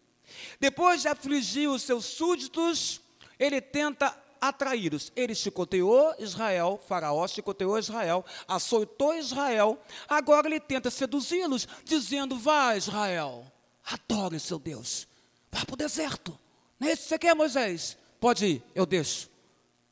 [0.59, 2.99] Depois de afligir os seus súditos,
[3.39, 5.13] ele tenta atraí-los.
[5.15, 9.81] Ele chicoteou Israel, Faraó chicoteou Israel, açoitou Israel.
[10.09, 13.45] Agora ele tenta seduzi-los, dizendo: Vá, Israel,
[13.85, 15.07] adore seu Deus,
[15.51, 16.37] vá para o deserto.
[16.79, 17.97] Não é isso que você quer, Moisés?
[18.19, 19.29] Pode ir, eu deixo.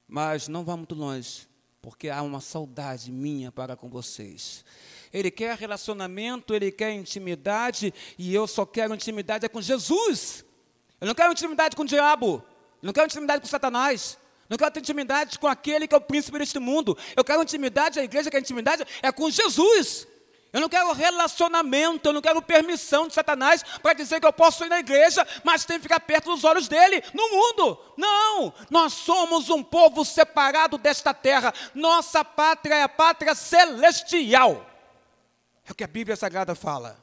[0.07, 1.47] Mas não vá muito longe,
[1.81, 4.63] porque há uma saudade minha para com vocês.
[5.13, 10.45] Ele quer relacionamento, ele quer intimidade, e eu só quero intimidade é com Jesus.
[10.99, 12.43] Eu não quero intimidade com o diabo,
[12.81, 14.17] eu não quero intimidade com Satanás,
[14.49, 16.97] não quero intimidade com aquele que é o príncipe deste mundo.
[17.15, 20.07] Eu quero intimidade, a igreja quer intimidade é com Jesus.
[20.53, 24.65] Eu não quero relacionamento, eu não quero permissão de Satanás para dizer que eu posso
[24.65, 27.79] ir na igreja, mas tem que ficar perto dos olhos dele no mundo.
[27.97, 31.53] Não, nós somos um povo separado desta terra.
[31.73, 34.65] Nossa pátria é a pátria celestial.
[35.65, 37.00] É o que a Bíblia Sagrada fala.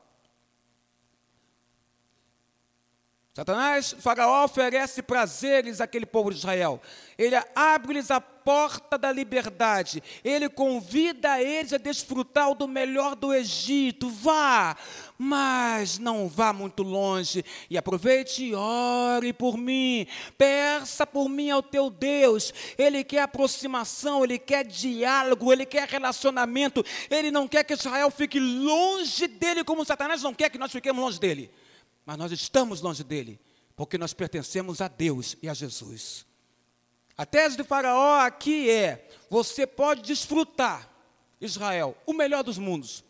[3.39, 6.83] Satanás, Faraó oferece prazeres àquele povo de Israel.
[7.17, 10.03] Ele abre-lhes a porta da liberdade.
[10.25, 14.11] Ele convida eles a desfrutar do melhor do Egito.
[14.11, 14.77] Vá,
[15.17, 17.45] mas não vá muito longe.
[17.71, 20.05] E aproveite e ore por mim.
[20.37, 22.53] Peça por mim ao teu Deus.
[22.77, 26.85] Ele quer aproximação, ele quer diálogo, ele quer relacionamento.
[27.09, 31.01] Ele não quer que Israel fique longe dele, como Satanás não quer que nós fiquemos
[31.01, 31.49] longe dele
[32.09, 33.39] mas nós estamos longe dele,
[33.77, 36.25] porque nós pertencemos a Deus e a Jesus.
[37.15, 40.91] A tese de Faraó aqui é: você pode desfrutar,
[41.39, 43.05] Israel, o melhor dos mundos.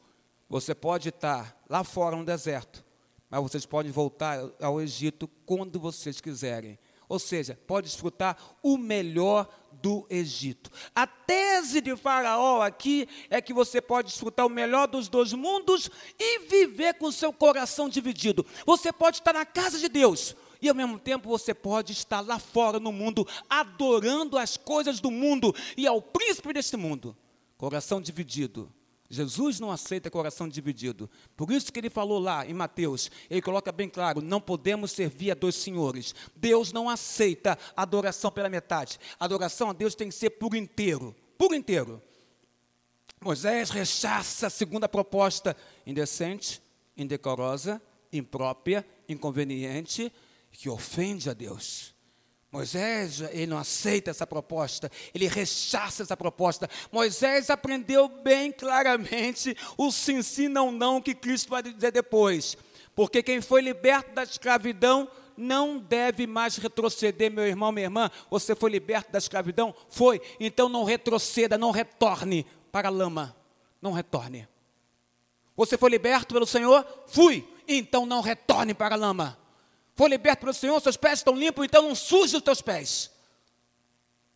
[0.49, 2.85] Você pode estar lá fora no deserto,
[3.31, 6.77] mas vocês podem voltar ao Egito quando vocês quiserem.
[7.09, 9.49] Ou seja, pode desfrutar o melhor
[9.83, 10.71] do Egito.
[10.95, 15.91] A tese de Faraó aqui é que você pode desfrutar o melhor dos dois mundos
[16.19, 18.45] e viver com seu coração dividido.
[18.67, 20.35] Você pode estar na casa de Deus.
[20.61, 25.11] E ao mesmo tempo você pode estar lá fora no mundo, adorando as coisas do
[25.11, 27.17] mundo e ao príncipe deste mundo.
[27.57, 28.73] Coração dividido.
[29.11, 31.09] Jesus não aceita coração dividido.
[31.37, 35.31] Por isso que ele falou lá em Mateus, ele coloca bem claro: não podemos servir
[35.31, 36.15] a dois senhores.
[36.37, 38.99] Deus não aceita adoração pela metade.
[39.19, 42.03] Adoração a Deus tem que ser por inteiro por inteiro.
[43.21, 46.61] Moisés rechaça a segunda proposta indecente,
[46.97, 47.81] indecorosa,
[48.13, 50.13] imprópria, inconveniente,
[50.51, 51.95] que ofende a Deus.
[52.51, 56.69] Moisés, ele não aceita essa proposta, ele rechaça essa proposta.
[56.91, 62.57] Moisés aprendeu bem claramente o sim, sim, não, não que Cristo vai dizer depois.
[62.95, 68.11] Porque quem foi liberto da escravidão não deve mais retroceder, meu irmão, minha irmã.
[68.31, 69.75] Você foi liberto da escravidão?
[69.89, 70.21] Foi.
[70.41, 73.37] Então não retroceda, não retorne para a lama.
[73.81, 74.49] Não retorne.
[75.57, 76.85] Você foi liberto pelo Senhor?
[77.07, 77.47] Fui.
[77.69, 79.39] Então não retorne para a lama.
[79.99, 83.11] Foi liberto pelo Senhor, seus pés estão limpos, então não suje os teus pés.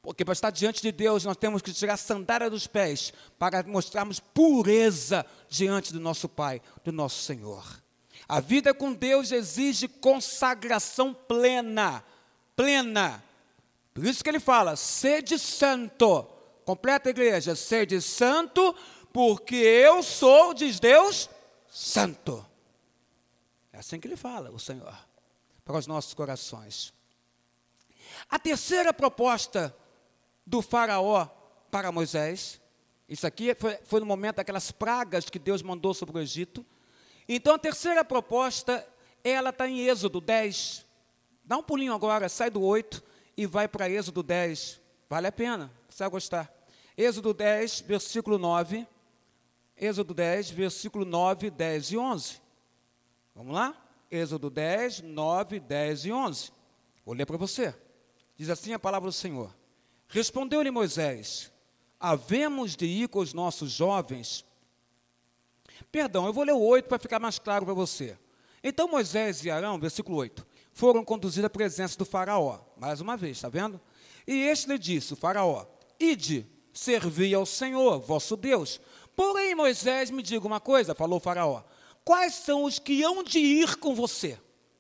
[0.03, 3.62] Porque para estar diante de Deus, nós temos que tirar a sandália dos pés para
[3.62, 7.64] mostrarmos pureza diante do nosso Pai, do nosso Senhor.
[8.29, 12.05] A vida com Deus exige consagração plena,
[12.57, 13.22] plena.
[13.94, 16.25] Por isso que ele fala: sede santo.
[16.64, 18.75] Completa a igreja, sede santo,
[19.12, 21.31] porque eu sou, diz Deus,
[21.70, 22.44] santo.
[23.72, 25.12] É assim que ele fala, o Senhor
[25.64, 26.92] para os nossos corações.
[28.28, 29.74] A terceira proposta
[30.47, 31.26] do Faraó
[31.70, 32.61] para Moisés,
[33.09, 36.64] isso aqui foi, foi no momento daquelas pragas que Deus mandou sobre o Egito.
[37.28, 38.87] Então a terceira proposta,
[39.22, 40.87] ela está em Êxodo 10.
[41.45, 43.03] Dá um pulinho agora, sai do 8
[43.37, 44.80] e vai para Êxodo 10.
[45.09, 46.53] Vale a pena, você vai gostar.
[46.97, 48.87] Êxodo 10, versículo 9.
[49.76, 52.41] Êxodo 10, versículo 9, 10 e 11.
[53.34, 53.76] Vamos lá?
[54.13, 56.53] Êxodo 10, 9, 10 e 11.
[57.03, 57.75] Vou ler para você.
[58.37, 59.57] Diz assim a palavra do Senhor.
[60.07, 61.51] Respondeu-lhe Moisés:
[61.99, 64.45] Havemos de ir com os nossos jovens.
[65.91, 68.19] Perdão, eu vou ler o 8 para ficar mais claro para você.
[68.63, 72.61] Então Moisés e Arão, versículo 8, foram conduzidos à presença do Faraó.
[72.77, 73.81] Mais uma vez, está vendo?
[74.27, 75.67] E este lhe disse, faraó,
[75.99, 78.81] ide, servi ao Senhor, vosso Deus.
[79.17, 81.63] Porém, Moisés, me diga uma coisa, falou o faraó,
[82.05, 84.38] quais são os que hão de ir com você?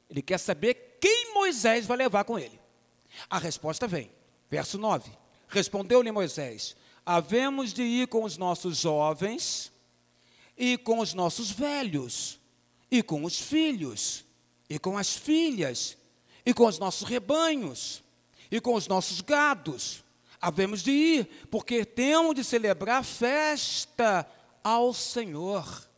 [0.08, 2.60] Ele quer saber quem Moisés vai levar com ele.
[3.28, 4.10] A resposta vem,
[4.50, 5.10] verso 9.
[5.48, 9.72] Respondeu-lhe Moisés: Havemos de ir com os nossos jovens,
[10.56, 12.38] e com os nossos velhos,
[12.90, 14.24] e com os filhos,
[14.68, 15.96] e com as filhas,
[16.44, 18.02] e com os nossos rebanhos,
[18.50, 20.04] e com os nossos gados.
[20.40, 24.28] Havemos de ir, porque temos de celebrar festa
[24.62, 25.90] ao Senhor.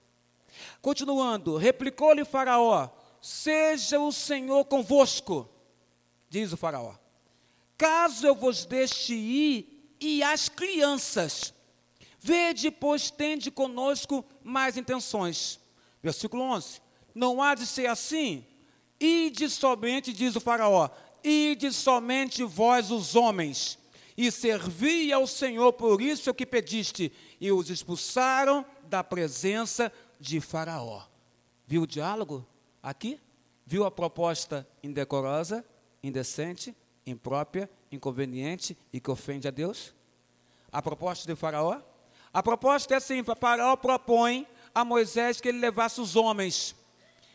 [0.80, 2.88] Continuando, replicou-lhe Faraó:
[3.20, 5.48] Seja o Senhor convosco,
[6.28, 6.94] diz o Faraó.
[7.76, 11.54] Caso eu vos deixe ir, e as crianças,
[12.26, 15.60] Vede, pois, tende conosco mais intenções.
[16.02, 16.80] Versículo 11.
[17.14, 18.46] Não há de ser assim.
[18.98, 20.88] Ide somente, diz o Faraó,
[21.22, 23.78] ide somente vós, os homens,
[24.16, 27.12] e servi ao Senhor, por isso é o que pediste.
[27.38, 29.92] E os expulsaram da presença
[30.24, 31.02] de Faraó.
[31.66, 32.46] Viu o diálogo
[32.82, 33.20] aqui?
[33.66, 35.64] Viu a proposta indecorosa,
[36.02, 36.74] indecente,
[37.06, 39.94] imprópria, inconveniente e que ofende a Deus?
[40.72, 41.80] A proposta de Faraó?
[42.32, 46.74] A proposta é assim: Faraó propõe a Moisés que ele levasse os homens,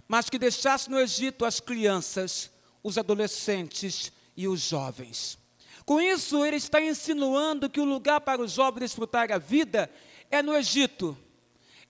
[0.08, 2.52] mas que deixasse no Egito as crianças,
[2.84, 5.38] os adolescentes e os jovens.
[5.86, 9.92] Com isso, ele está insinuando que o lugar para os jovens desfrutarem a vida
[10.30, 11.18] é no Egito.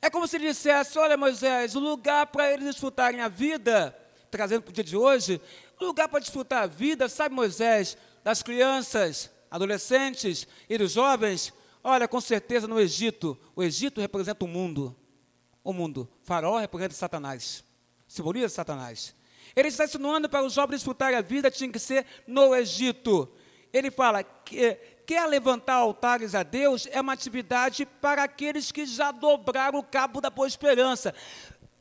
[0.01, 3.97] É como se ele dissesse: Olha, Moisés, o lugar para eles desfrutarem a vida,
[4.31, 5.41] trazendo para o dia de hoje,
[5.79, 12.07] o lugar para desfrutar a vida, sabe, Moisés, das crianças, adolescentes e dos jovens, Olha,
[12.07, 14.95] com certeza no Egito, o Egito representa o mundo.
[15.63, 16.09] O mundo.
[16.23, 17.63] Faraó representa Satanás.
[18.07, 19.15] Simboliza Satanás.
[19.55, 23.31] Ele está insinuando para os jovens disfrutarem a vida, tinha que ser no Egito.
[23.71, 24.77] Ele fala que
[25.09, 30.21] quer levantar altares a Deus é uma atividade para aqueles que já dobraram o cabo
[30.21, 31.15] da boa esperança.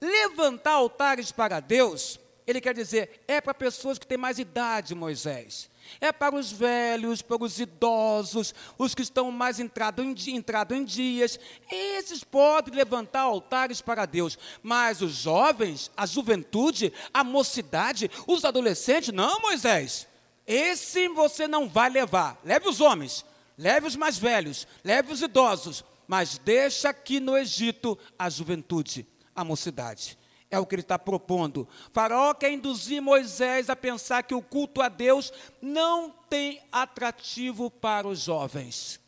[0.01, 5.69] Levantar altares para Deus, ele quer dizer, é para pessoas que têm mais idade, Moisés.
[6.01, 10.83] É para os velhos, para os idosos, os que estão mais entrados em, entrado em
[10.83, 11.39] dias.
[11.71, 14.39] Esses podem levantar altares para Deus.
[14.63, 20.09] Mas os jovens, a juventude, a mocidade, os adolescentes, não, Moisés.
[20.49, 22.41] Esse você não vai levar.
[22.43, 23.23] Leve os homens,
[23.59, 25.85] leve os mais velhos, leve os idosos.
[26.07, 30.17] Mas deixa aqui no Egito a juventude, a mocidade.
[30.51, 31.69] É o que ele está propondo.
[31.93, 35.31] Faraó quer induzir Moisés a pensar que o culto a Deus
[35.61, 38.99] não tem atrativo para os jovens.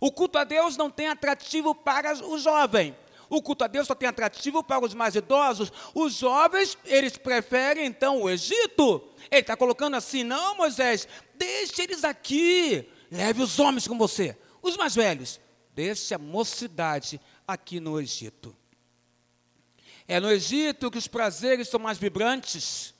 [0.00, 2.96] O culto a Deus não tem atrativo para o jovem.
[3.30, 5.72] O culto a Deus só tem atrativo para os mais idosos.
[5.94, 9.06] Os jovens, eles preferem então o Egito.
[9.30, 12.88] Ele está colocando assim: não, Moisés, deixe eles aqui.
[13.10, 14.36] Leve os homens com você.
[14.62, 15.40] Os mais velhos,
[15.74, 18.56] deixe a mocidade aqui no Egito.
[20.06, 22.94] É no Egito que os prazeres são mais vibrantes.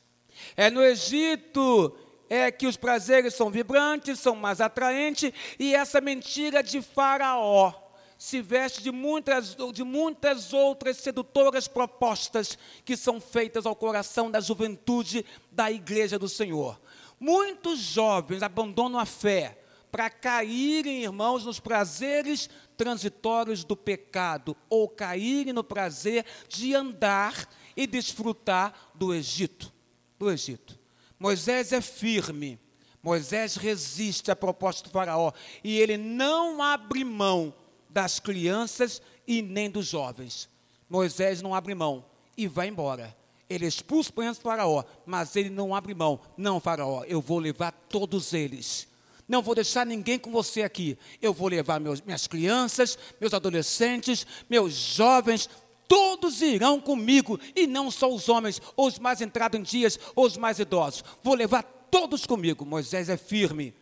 [0.56, 1.96] É no Egito
[2.28, 7.87] é que os prazeres são vibrantes, são mais atraentes, e essa mentira de Faraó
[8.18, 14.40] se veste de muitas, de muitas outras sedutoras propostas que são feitas ao coração da
[14.40, 16.80] juventude da igreja do Senhor.
[17.20, 19.60] Muitos jovens abandonam a fé
[19.90, 27.86] para caírem, irmãos, nos prazeres transitórios do pecado ou caírem no prazer de andar e
[27.86, 29.72] desfrutar do Egito.
[30.18, 30.78] Do Egito.
[31.18, 32.58] Moisés é firme.
[33.00, 37.54] Moisés resiste à proposta do faraó e ele não abre mão
[37.90, 40.48] das crianças e nem dos jovens.
[40.88, 42.04] Moisés não abre mão
[42.36, 43.16] e vai embora.
[43.48, 46.20] Ele expulsa o faraó, mas ele não abre mão.
[46.36, 48.88] Não, faraó, eu vou levar todos eles
[49.28, 50.96] não vou deixar ninguém com você aqui.
[51.20, 55.50] Eu vou levar meus, minhas crianças, meus adolescentes, meus jovens,
[55.86, 60.58] todos irão comigo, e não só os homens, os mais entrados em dias, os mais
[60.58, 61.04] idosos.
[61.22, 62.64] Vou levar todos comigo.
[62.64, 63.74] Moisés é firme.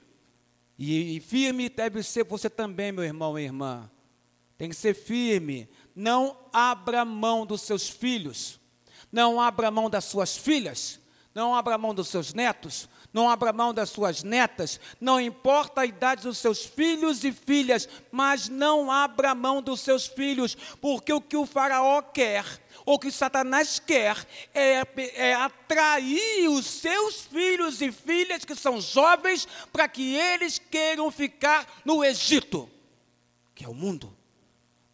[0.76, 3.88] E, e firme deve ser você também, meu irmão e irmã.
[4.57, 5.68] Tem que ser firme.
[5.94, 8.61] Não abra mão dos seus filhos.
[9.11, 11.00] Não abra mão das suas filhas.
[11.34, 15.86] Não abra mão dos seus netos não abra mão das suas netas, não importa a
[15.86, 21.20] idade dos seus filhos e filhas, mas não abra mão dos seus filhos, porque o
[21.20, 22.44] que o Faraó quer,
[22.84, 24.82] ou que Satanás quer, é,
[25.14, 31.66] é atrair os seus filhos e filhas que são jovens, para que eles queiram ficar
[31.84, 32.68] no Egito,
[33.54, 34.15] que é o mundo.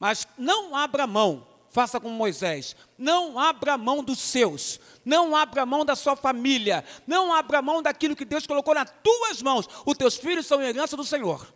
[0.03, 2.75] Mas não abra mão, faça como Moisés.
[2.99, 4.81] Não abra mão dos seus.
[5.05, 6.85] Não abra mão da sua família.
[7.07, 9.69] Não abra mão daquilo que Deus colocou nas tuas mãos.
[9.87, 11.47] Os teus filhos são herança do Senhor,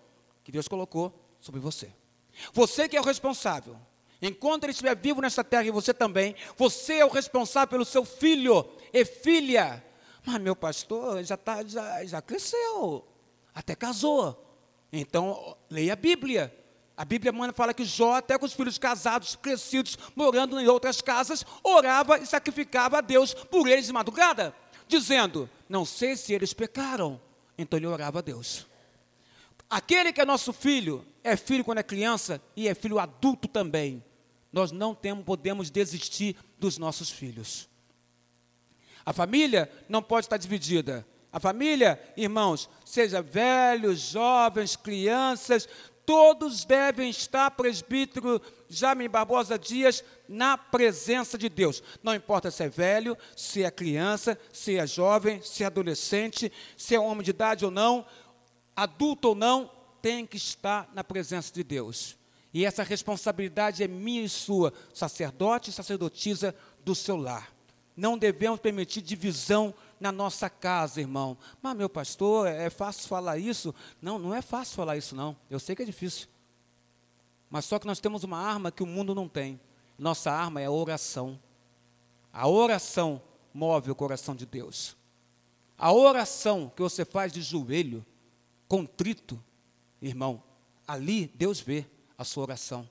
[0.44, 1.92] que Deus colocou sobre você.
[2.53, 3.76] Você que é o responsável.
[4.22, 8.05] Enquanto ele estiver vivo nesta terra e você também, você é o responsável pelo seu
[8.05, 9.84] filho e filha.
[10.24, 13.05] Mas meu pastor já, tá, já, já cresceu,
[13.53, 14.40] até casou.
[14.92, 16.65] Então, leia a Bíblia.
[16.97, 21.03] A Bíblia manda fala que Jó, até com os filhos casados, crescidos, morando em outras
[21.03, 24.55] casas, orava e sacrificava a Deus por eles de madrugada,
[24.88, 27.20] dizendo: Não sei se eles pecaram.
[27.59, 28.66] Então ele orava a Deus.
[29.68, 34.03] Aquele que é nosso filho, é filho quando é criança e é filho adulto também.
[34.53, 37.68] Nós não temos, podemos desistir dos nossos filhos.
[39.05, 41.07] A família não pode estar dividida.
[41.32, 45.68] A família, irmãos, seja velhos, jovens, crianças,
[46.07, 51.82] todos devem estar, presbítero Jaime Barbosa Dias, na presença de Deus.
[52.02, 56.94] Não importa se é velho, se é criança, se é jovem, se é adolescente, se
[56.94, 58.07] é homem de idade ou não,
[58.74, 62.16] adulto ou não, tem que estar na presença de Deus.
[62.54, 66.54] E essa responsabilidade é minha e sua, sacerdote e sacerdotisa
[66.84, 67.52] do seu lar.
[67.96, 71.36] Não devemos permitir divisão na nossa casa, irmão.
[71.62, 73.74] Mas, meu pastor, é fácil falar isso?
[74.01, 75.36] Não, não é fácil falar isso, não.
[75.51, 76.28] Eu sei que é difícil.
[77.51, 79.61] Mas só que nós temos uma arma que o mundo não tem.
[79.99, 81.40] Nossa arma é a oração.
[82.32, 83.22] A oração
[83.53, 84.97] move o coração de Deus.
[85.78, 88.05] A oração que você faz de joelho,
[88.68, 89.42] contrito,
[90.01, 90.42] irmão,
[90.86, 91.86] ali Deus vê
[92.18, 92.88] a sua oração.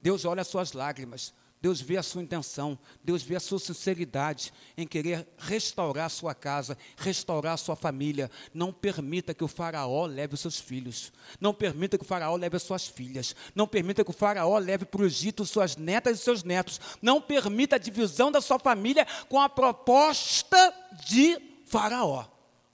[0.00, 1.34] Deus olha as suas lágrimas.
[1.60, 6.32] Deus vê a sua intenção, Deus vê a sua sinceridade em querer restaurar a sua
[6.32, 8.30] casa, restaurar a sua família.
[8.54, 11.12] Não permita que o faraó leve os seus filhos.
[11.40, 13.34] Não permita que o faraó leve as suas filhas.
[13.56, 16.80] Não permita que o faraó leve para o Egito suas netas e seus netos.
[17.02, 20.72] Não permita a divisão da sua família com a proposta
[21.06, 22.24] de faraó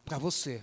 [0.04, 0.62] para você.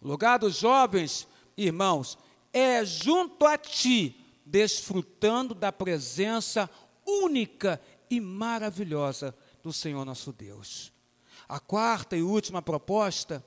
[0.00, 2.16] O lugar dos jovens, irmãos,
[2.50, 6.70] é junto a ti desfrutando da presença
[7.04, 10.92] única e maravilhosa do Senhor nosso Deus.
[11.48, 13.44] A quarta e última proposta,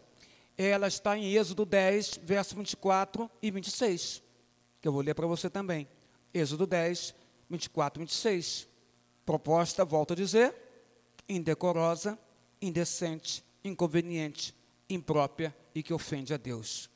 [0.57, 4.21] ela está em Êxodo 10, verso 24 e 26,
[4.81, 5.87] que eu vou ler para você também.
[6.33, 7.15] Êxodo 10,
[7.49, 8.67] 24 e 26.
[9.25, 10.53] Proposta, volto a dizer,
[11.27, 12.19] indecorosa,
[12.61, 14.53] indecente, inconveniente,
[14.89, 16.89] imprópria e que ofende a Deus.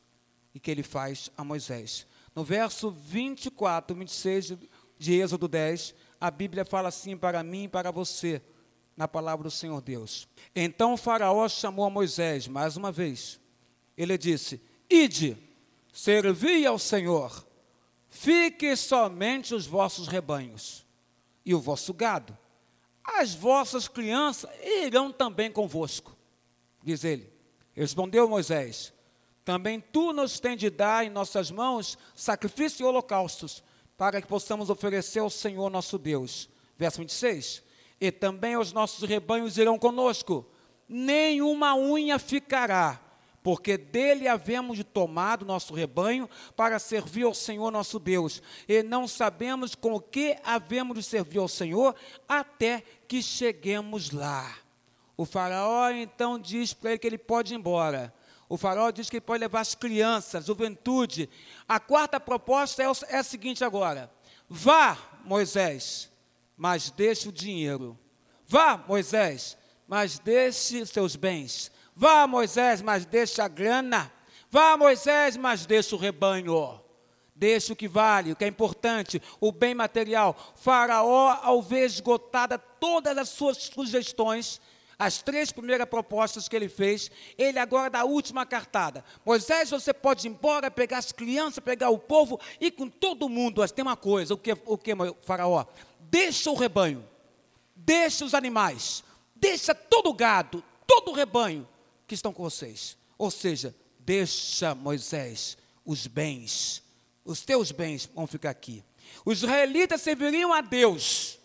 [0.54, 2.06] E que ele faz a Moisés.
[2.36, 4.54] No verso 24, 26
[4.98, 8.42] de Êxodo 10, a Bíblia fala assim para mim e para você,
[8.96, 10.28] na palavra do Senhor Deus.
[10.56, 13.40] Então Faraó chamou a Moisés mais uma vez.
[13.98, 15.38] Ele disse: Ide,
[15.92, 17.46] servi ao Senhor,
[18.10, 20.86] fique somente os vossos rebanhos
[21.46, 22.38] e o vosso gado.
[23.04, 26.16] As vossas crianças irão também convosco,
[26.82, 27.32] diz ele.
[27.74, 28.93] Respondeu Moisés:
[29.46, 33.64] também tu nos tens de dar em nossas mãos sacrifício e holocaustos,
[33.98, 36.50] para que possamos oferecer ao Senhor nosso Deus.
[36.78, 37.64] Verso 26.
[38.00, 40.46] E também os nossos rebanhos irão conosco,
[40.88, 43.00] nenhuma unha ficará,
[43.41, 49.08] porque dele havemos de tomar nosso rebanho para servir ao Senhor nosso Deus, e não
[49.08, 51.96] sabemos com o que havemos de servir ao Senhor
[52.28, 54.58] até que cheguemos lá.
[55.16, 58.14] O faraó então diz para ele que ele pode ir embora.
[58.54, 61.28] O farol diz que pode levar as crianças, juventude.
[61.68, 64.12] A quarta proposta é, é a seguinte agora:
[64.47, 64.95] vá,
[65.26, 66.08] Moisés,
[66.56, 67.97] mas deixe o dinheiro.
[68.45, 71.72] Vá, Moisés, mas deixe seus bens.
[71.95, 74.14] Vá, Moisés, mas deixe a grana.
[74.51, 76.80] Vá, Moisés, mas deixe o rebanho.
[77.36, 80.38] Deixe o que vale, o que é importante, o bem material.
[80.58, 84.62] Faraó, ao ver esgotada todas as suas sugestões,
[85.04, 89.04] as três primeiras propostas que ele fez, ele agora dá a última cartada.
[89.26, 93.62] Moisés, você pode ir embora, pegar as crianças, pegar o povo e com todo mundo.
[93.62, 94.91] Mas tem uma coisa, o que, o que
[95.22, 95.66] faraó?
[95.99, 97.04] Deixa o rebanho,
[97.76, 99.04] deixa os animais,
[99.36, 101.68] deixa todo o gado, todo o rebanho
[102.08, 102.97] que estão com vocês.
[103.18, 106.82] Ou seja, deixa Moisés os bens,
[107.26, 108.84] os teus bens vão ficar aqui.
[109.26, 111.39] Os israelitas serviriam a Deus,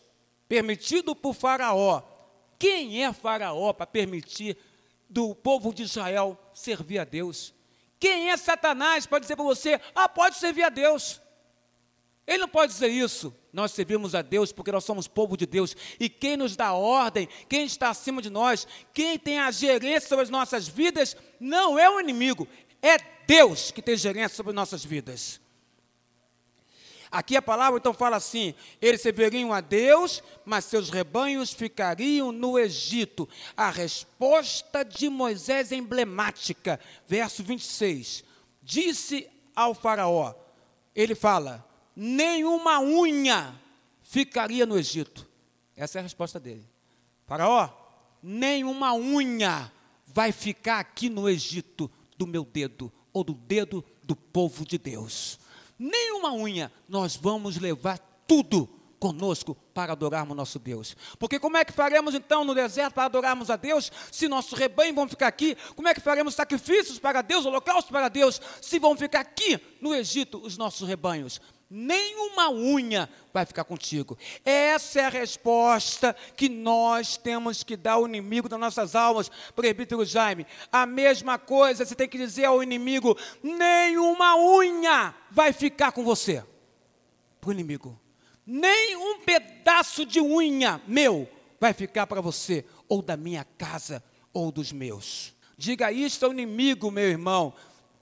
[0.48, 2.02] permitido por Faraó,
[2.58, 4.56] quem é Faraó para permitir
[5.08, 7.54] do povo de Israel servir a Deus?
[8.00, 11.20] Quem é Satanás para dizer para você, ah, pode servir a Deus?
[12.26, 13.34] Ele não pode dizer isso.
[13.52, 15.74] Nós servimos a Deus porque nós somos povo de Deus.
[15.98, 20.24] E quem nos dá ordem, quem está acima de nós, quem tem a gerência sobre
[20.24, 22.46] as nossas vidas, não é o inimigo,
[22.82, 25.40] é Deus que tem gerência sobre nossas vidas.
[27.10, 32.58] Aqui a palavra então fala assim: eles serviriam a Deus, mas seus rebanhos ficariam no
[32.58, 33.28] Egito.
[33.56, 36.78] A resposta de Moisés é emblemática.
[37.06, 38.24] Verso 26.
[38.62, 40.34] Disse ao Faraó:
[40.94, 43.54] ele fala, nenhuma unha
[44.02, 45.28] ficaria no Egito.
[45.76, 46.68] Essa é a resposta dele.
[47.24, 47.70] Faraó,
[48.20, 49.72] nenhuma unha
[50.06, 55.38] vai ficar aqui no Egito do meu dedo ou do dedo do povo de Deus.
[55.78, 58.68] Nenhuma unha, nós vamos levar tudo
[58.98, 60.96] conosco para adorarmos nosso Deus.
[61.18, 64.94] Porque como é que faremos então no deserto para adorarmos a Deus, se nossos rebanhos
[64.94, 65.56] vão ficar aqui?
[65.76, 69.94] Como é que faremos sacrifícios para Deus, holocaustos para Deus, se vão ficar aqui no
[69.94, 71.40] Egito os nossos rebanhos?
[71.70, 74.16] Nenhuma unha vai ficar contigo.
[74.44, 80.04] Essa é a resposta que nós temos que dar ao inimigo das nossas almas, presbítero
[80.04, 80.46] Jaime.
[80.72, 86.44] A mesma coisa você tem que dizer ao inimigo: nenhuma unha vai ficar com você.
[87.40, 87.98] Para o inimigo.
[88.46, 91.28] Nem um pedaço de unha meu
[91.60, 94.02] vai ficar para você, ou da minha casa,
[94.32, 95.34] ou dos meus.
[95.56, 97.52] Diga isto ao inimigo, meu irmão.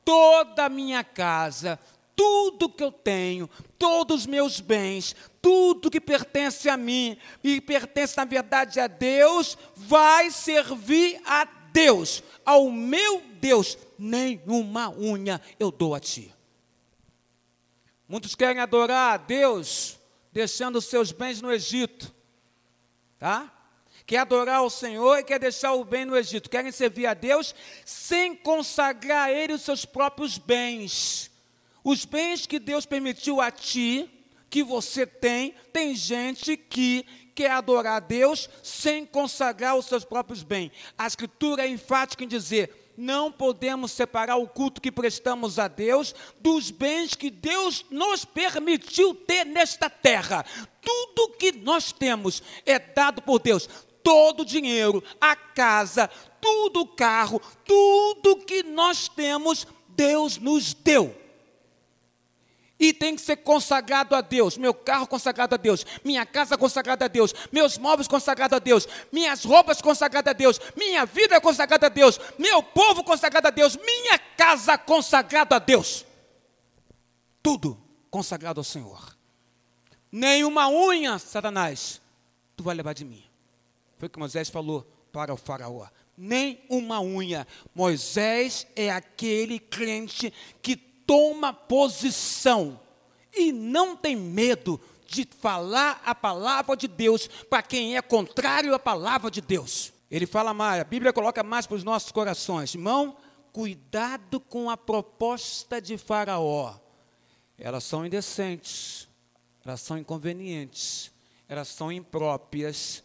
[0.05, 1.81] Toda a minha casa,
[2.17, 3.49] tudo que eu tenho,
[3.79, 9.57] todos os meus bens, tudo que pertence a mim e pertence na verdade a Deus,
[9.77, 13.77] vai servir a Deus, ao meu Deus.
[13.99, 16.35] Nenhuma unha eu dou a ti.
[18.09, 19.99] Muitos querem adorar a Deus
[20.33, 22.15] deixando os seus bens no Egito,
[23.19, 23.53] tá?
[24.07, 26.49] Quer adorar o Senhor e quer deixar o bem no Egito.
[26.49, 27.55] Querem servir a Deus
[27.85, 31.31] sem consagrar a Ele os seus próprios bens.
[31.89, 34.11] Os bens que Deus permitiu a ti,
[34.51, 40.43] que você tem, tem gente que quer adorar a Deus sem consagrar os seus próprios
[40.43, 40.73] bens.
[40.99, 46.13] A Escritura é enfática em dizer: não podemos separar o culto que prestamos a Deus
[46.41, 50.45] dos bens que Deus nos permitiu ter nesta terra.
[50.83, 53.69] Tudo que nós temos é dado por Deus.
[54.03, 56.11] Todo o dinheiro, a casa,
[56.41, 61.26] tudo o carro, tudo que nós temos, Deus nos deu
[62.79, 64.57] e tem que ser consagrado a Deus.
[64.57, 68.87] Meu carro consagrado a Deus, minha casa consagrada a Deus, meus móveis consagrados a Deus,
[69.11, 73.77] minhas roupas consagradas a Deus, minha vida consagrada a Deus, meu povo consagrado a Deus,
[73.77, 76.05] minha casa consagrada a Deus.
[77.43, 79.17] Tudo consagrado ao Senhor.
[80.11, 82.01] Nenhuma unha, Satanás,
[82.57, 83.25] tu vai levar de mim.
[83.99, 85.87] Foi o que Moisés falou para o faraó.
[86.17, 87.47] Nem uma unha.
[87.75, 92.81] Moisés é aquele crente que toma posição
[93.33, 98.79] e não tem medo de falar a palavra de Deus para quem é contrário à
[98.79, 99.93] palavra de Deus.
[100.11, 102.75] Ele fala mais, a Bíblia coloca mais para os nossos corações.
[102.75, 103.17] Irmão,
[103.53, 106.75] cuidado com a proposta de Faraó.
[107.59, 109.09] Elas são indecentes,
[109.65, 111.11] elas são inconvenientes,
[111.49, 113.03] elas são impróprias,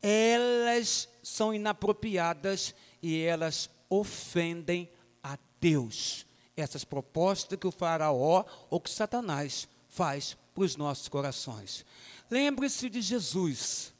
[0.00, 4.88] elas são inapropriadas e elas ofendem
[5.22, 6.29] a Deus
[6.60, 11.84] essas propostas que o Faraó ou que Satanás faz para os nossos corações.
[12.30, 13.92] Lembre-se de Jesus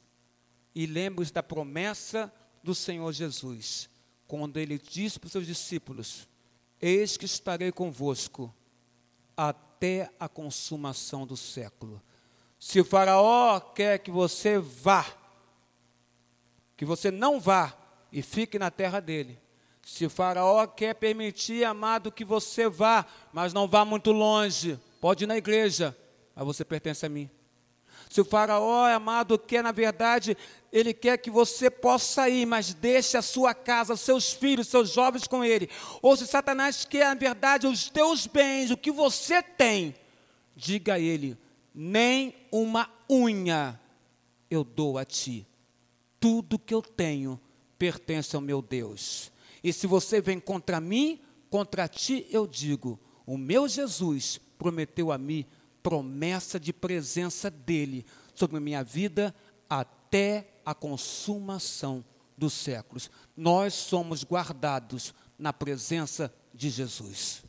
[0.74, 2.32] e lembre-se da promessa
[2.62, 3.88] do Senhor Jesus,
[4.26, 6.28] quando ele disse para os seus discípulos:
[6.80, 8.54] Eis que estarei convosco
[9.36, 12.00] até a consumação do século.
[12.58, 15.06] Se o Faraó quer que você vá,
[16.76, 17.74] que você não vá
[18.12, 19.38] e fique na terra dele,
[19.92, 25.24] se o faraó quer permitir, amado, que você vá, mas não vá muito longe, pode
[25.24, 25.96] ir na igreja,
[26.32, 27.28] mas você pertence a mim.
[28.08, 30.36] Se o faraó, amado, quer, na verdade,
[30.72, 35.26] ele quer que você possa ir, mas deixe a sua casa, seus filhos, seus jovens
[35.26, 35.68] com ele.
[36.00, 39.92] Ou se Satanás quer, na verdade, os teus bens, o que você tem,
[40.54, 41.36] diga a ele:
[41.74, 43.78] nem uma unha
[44.48, 45.44] eu dou a ti.
[46.20, 47.40] Tudo que eu tenho
[47.76, 49.32] pertence ao meu Deus.
[49.62, 55.18] E se você vem contra mim, contra ti eu digo: o meu Jesus prometeu a
[55.18, 55.46] mim
[55.82, 58.04] promessa de presença dele
[58.34, 59.34] sobre a minha vida
[59.68, 62.04] até a consumação
[62.36, 63.10] dos séculos.
[63.36, 67.42] Nós somos guardados na presença de Jesus.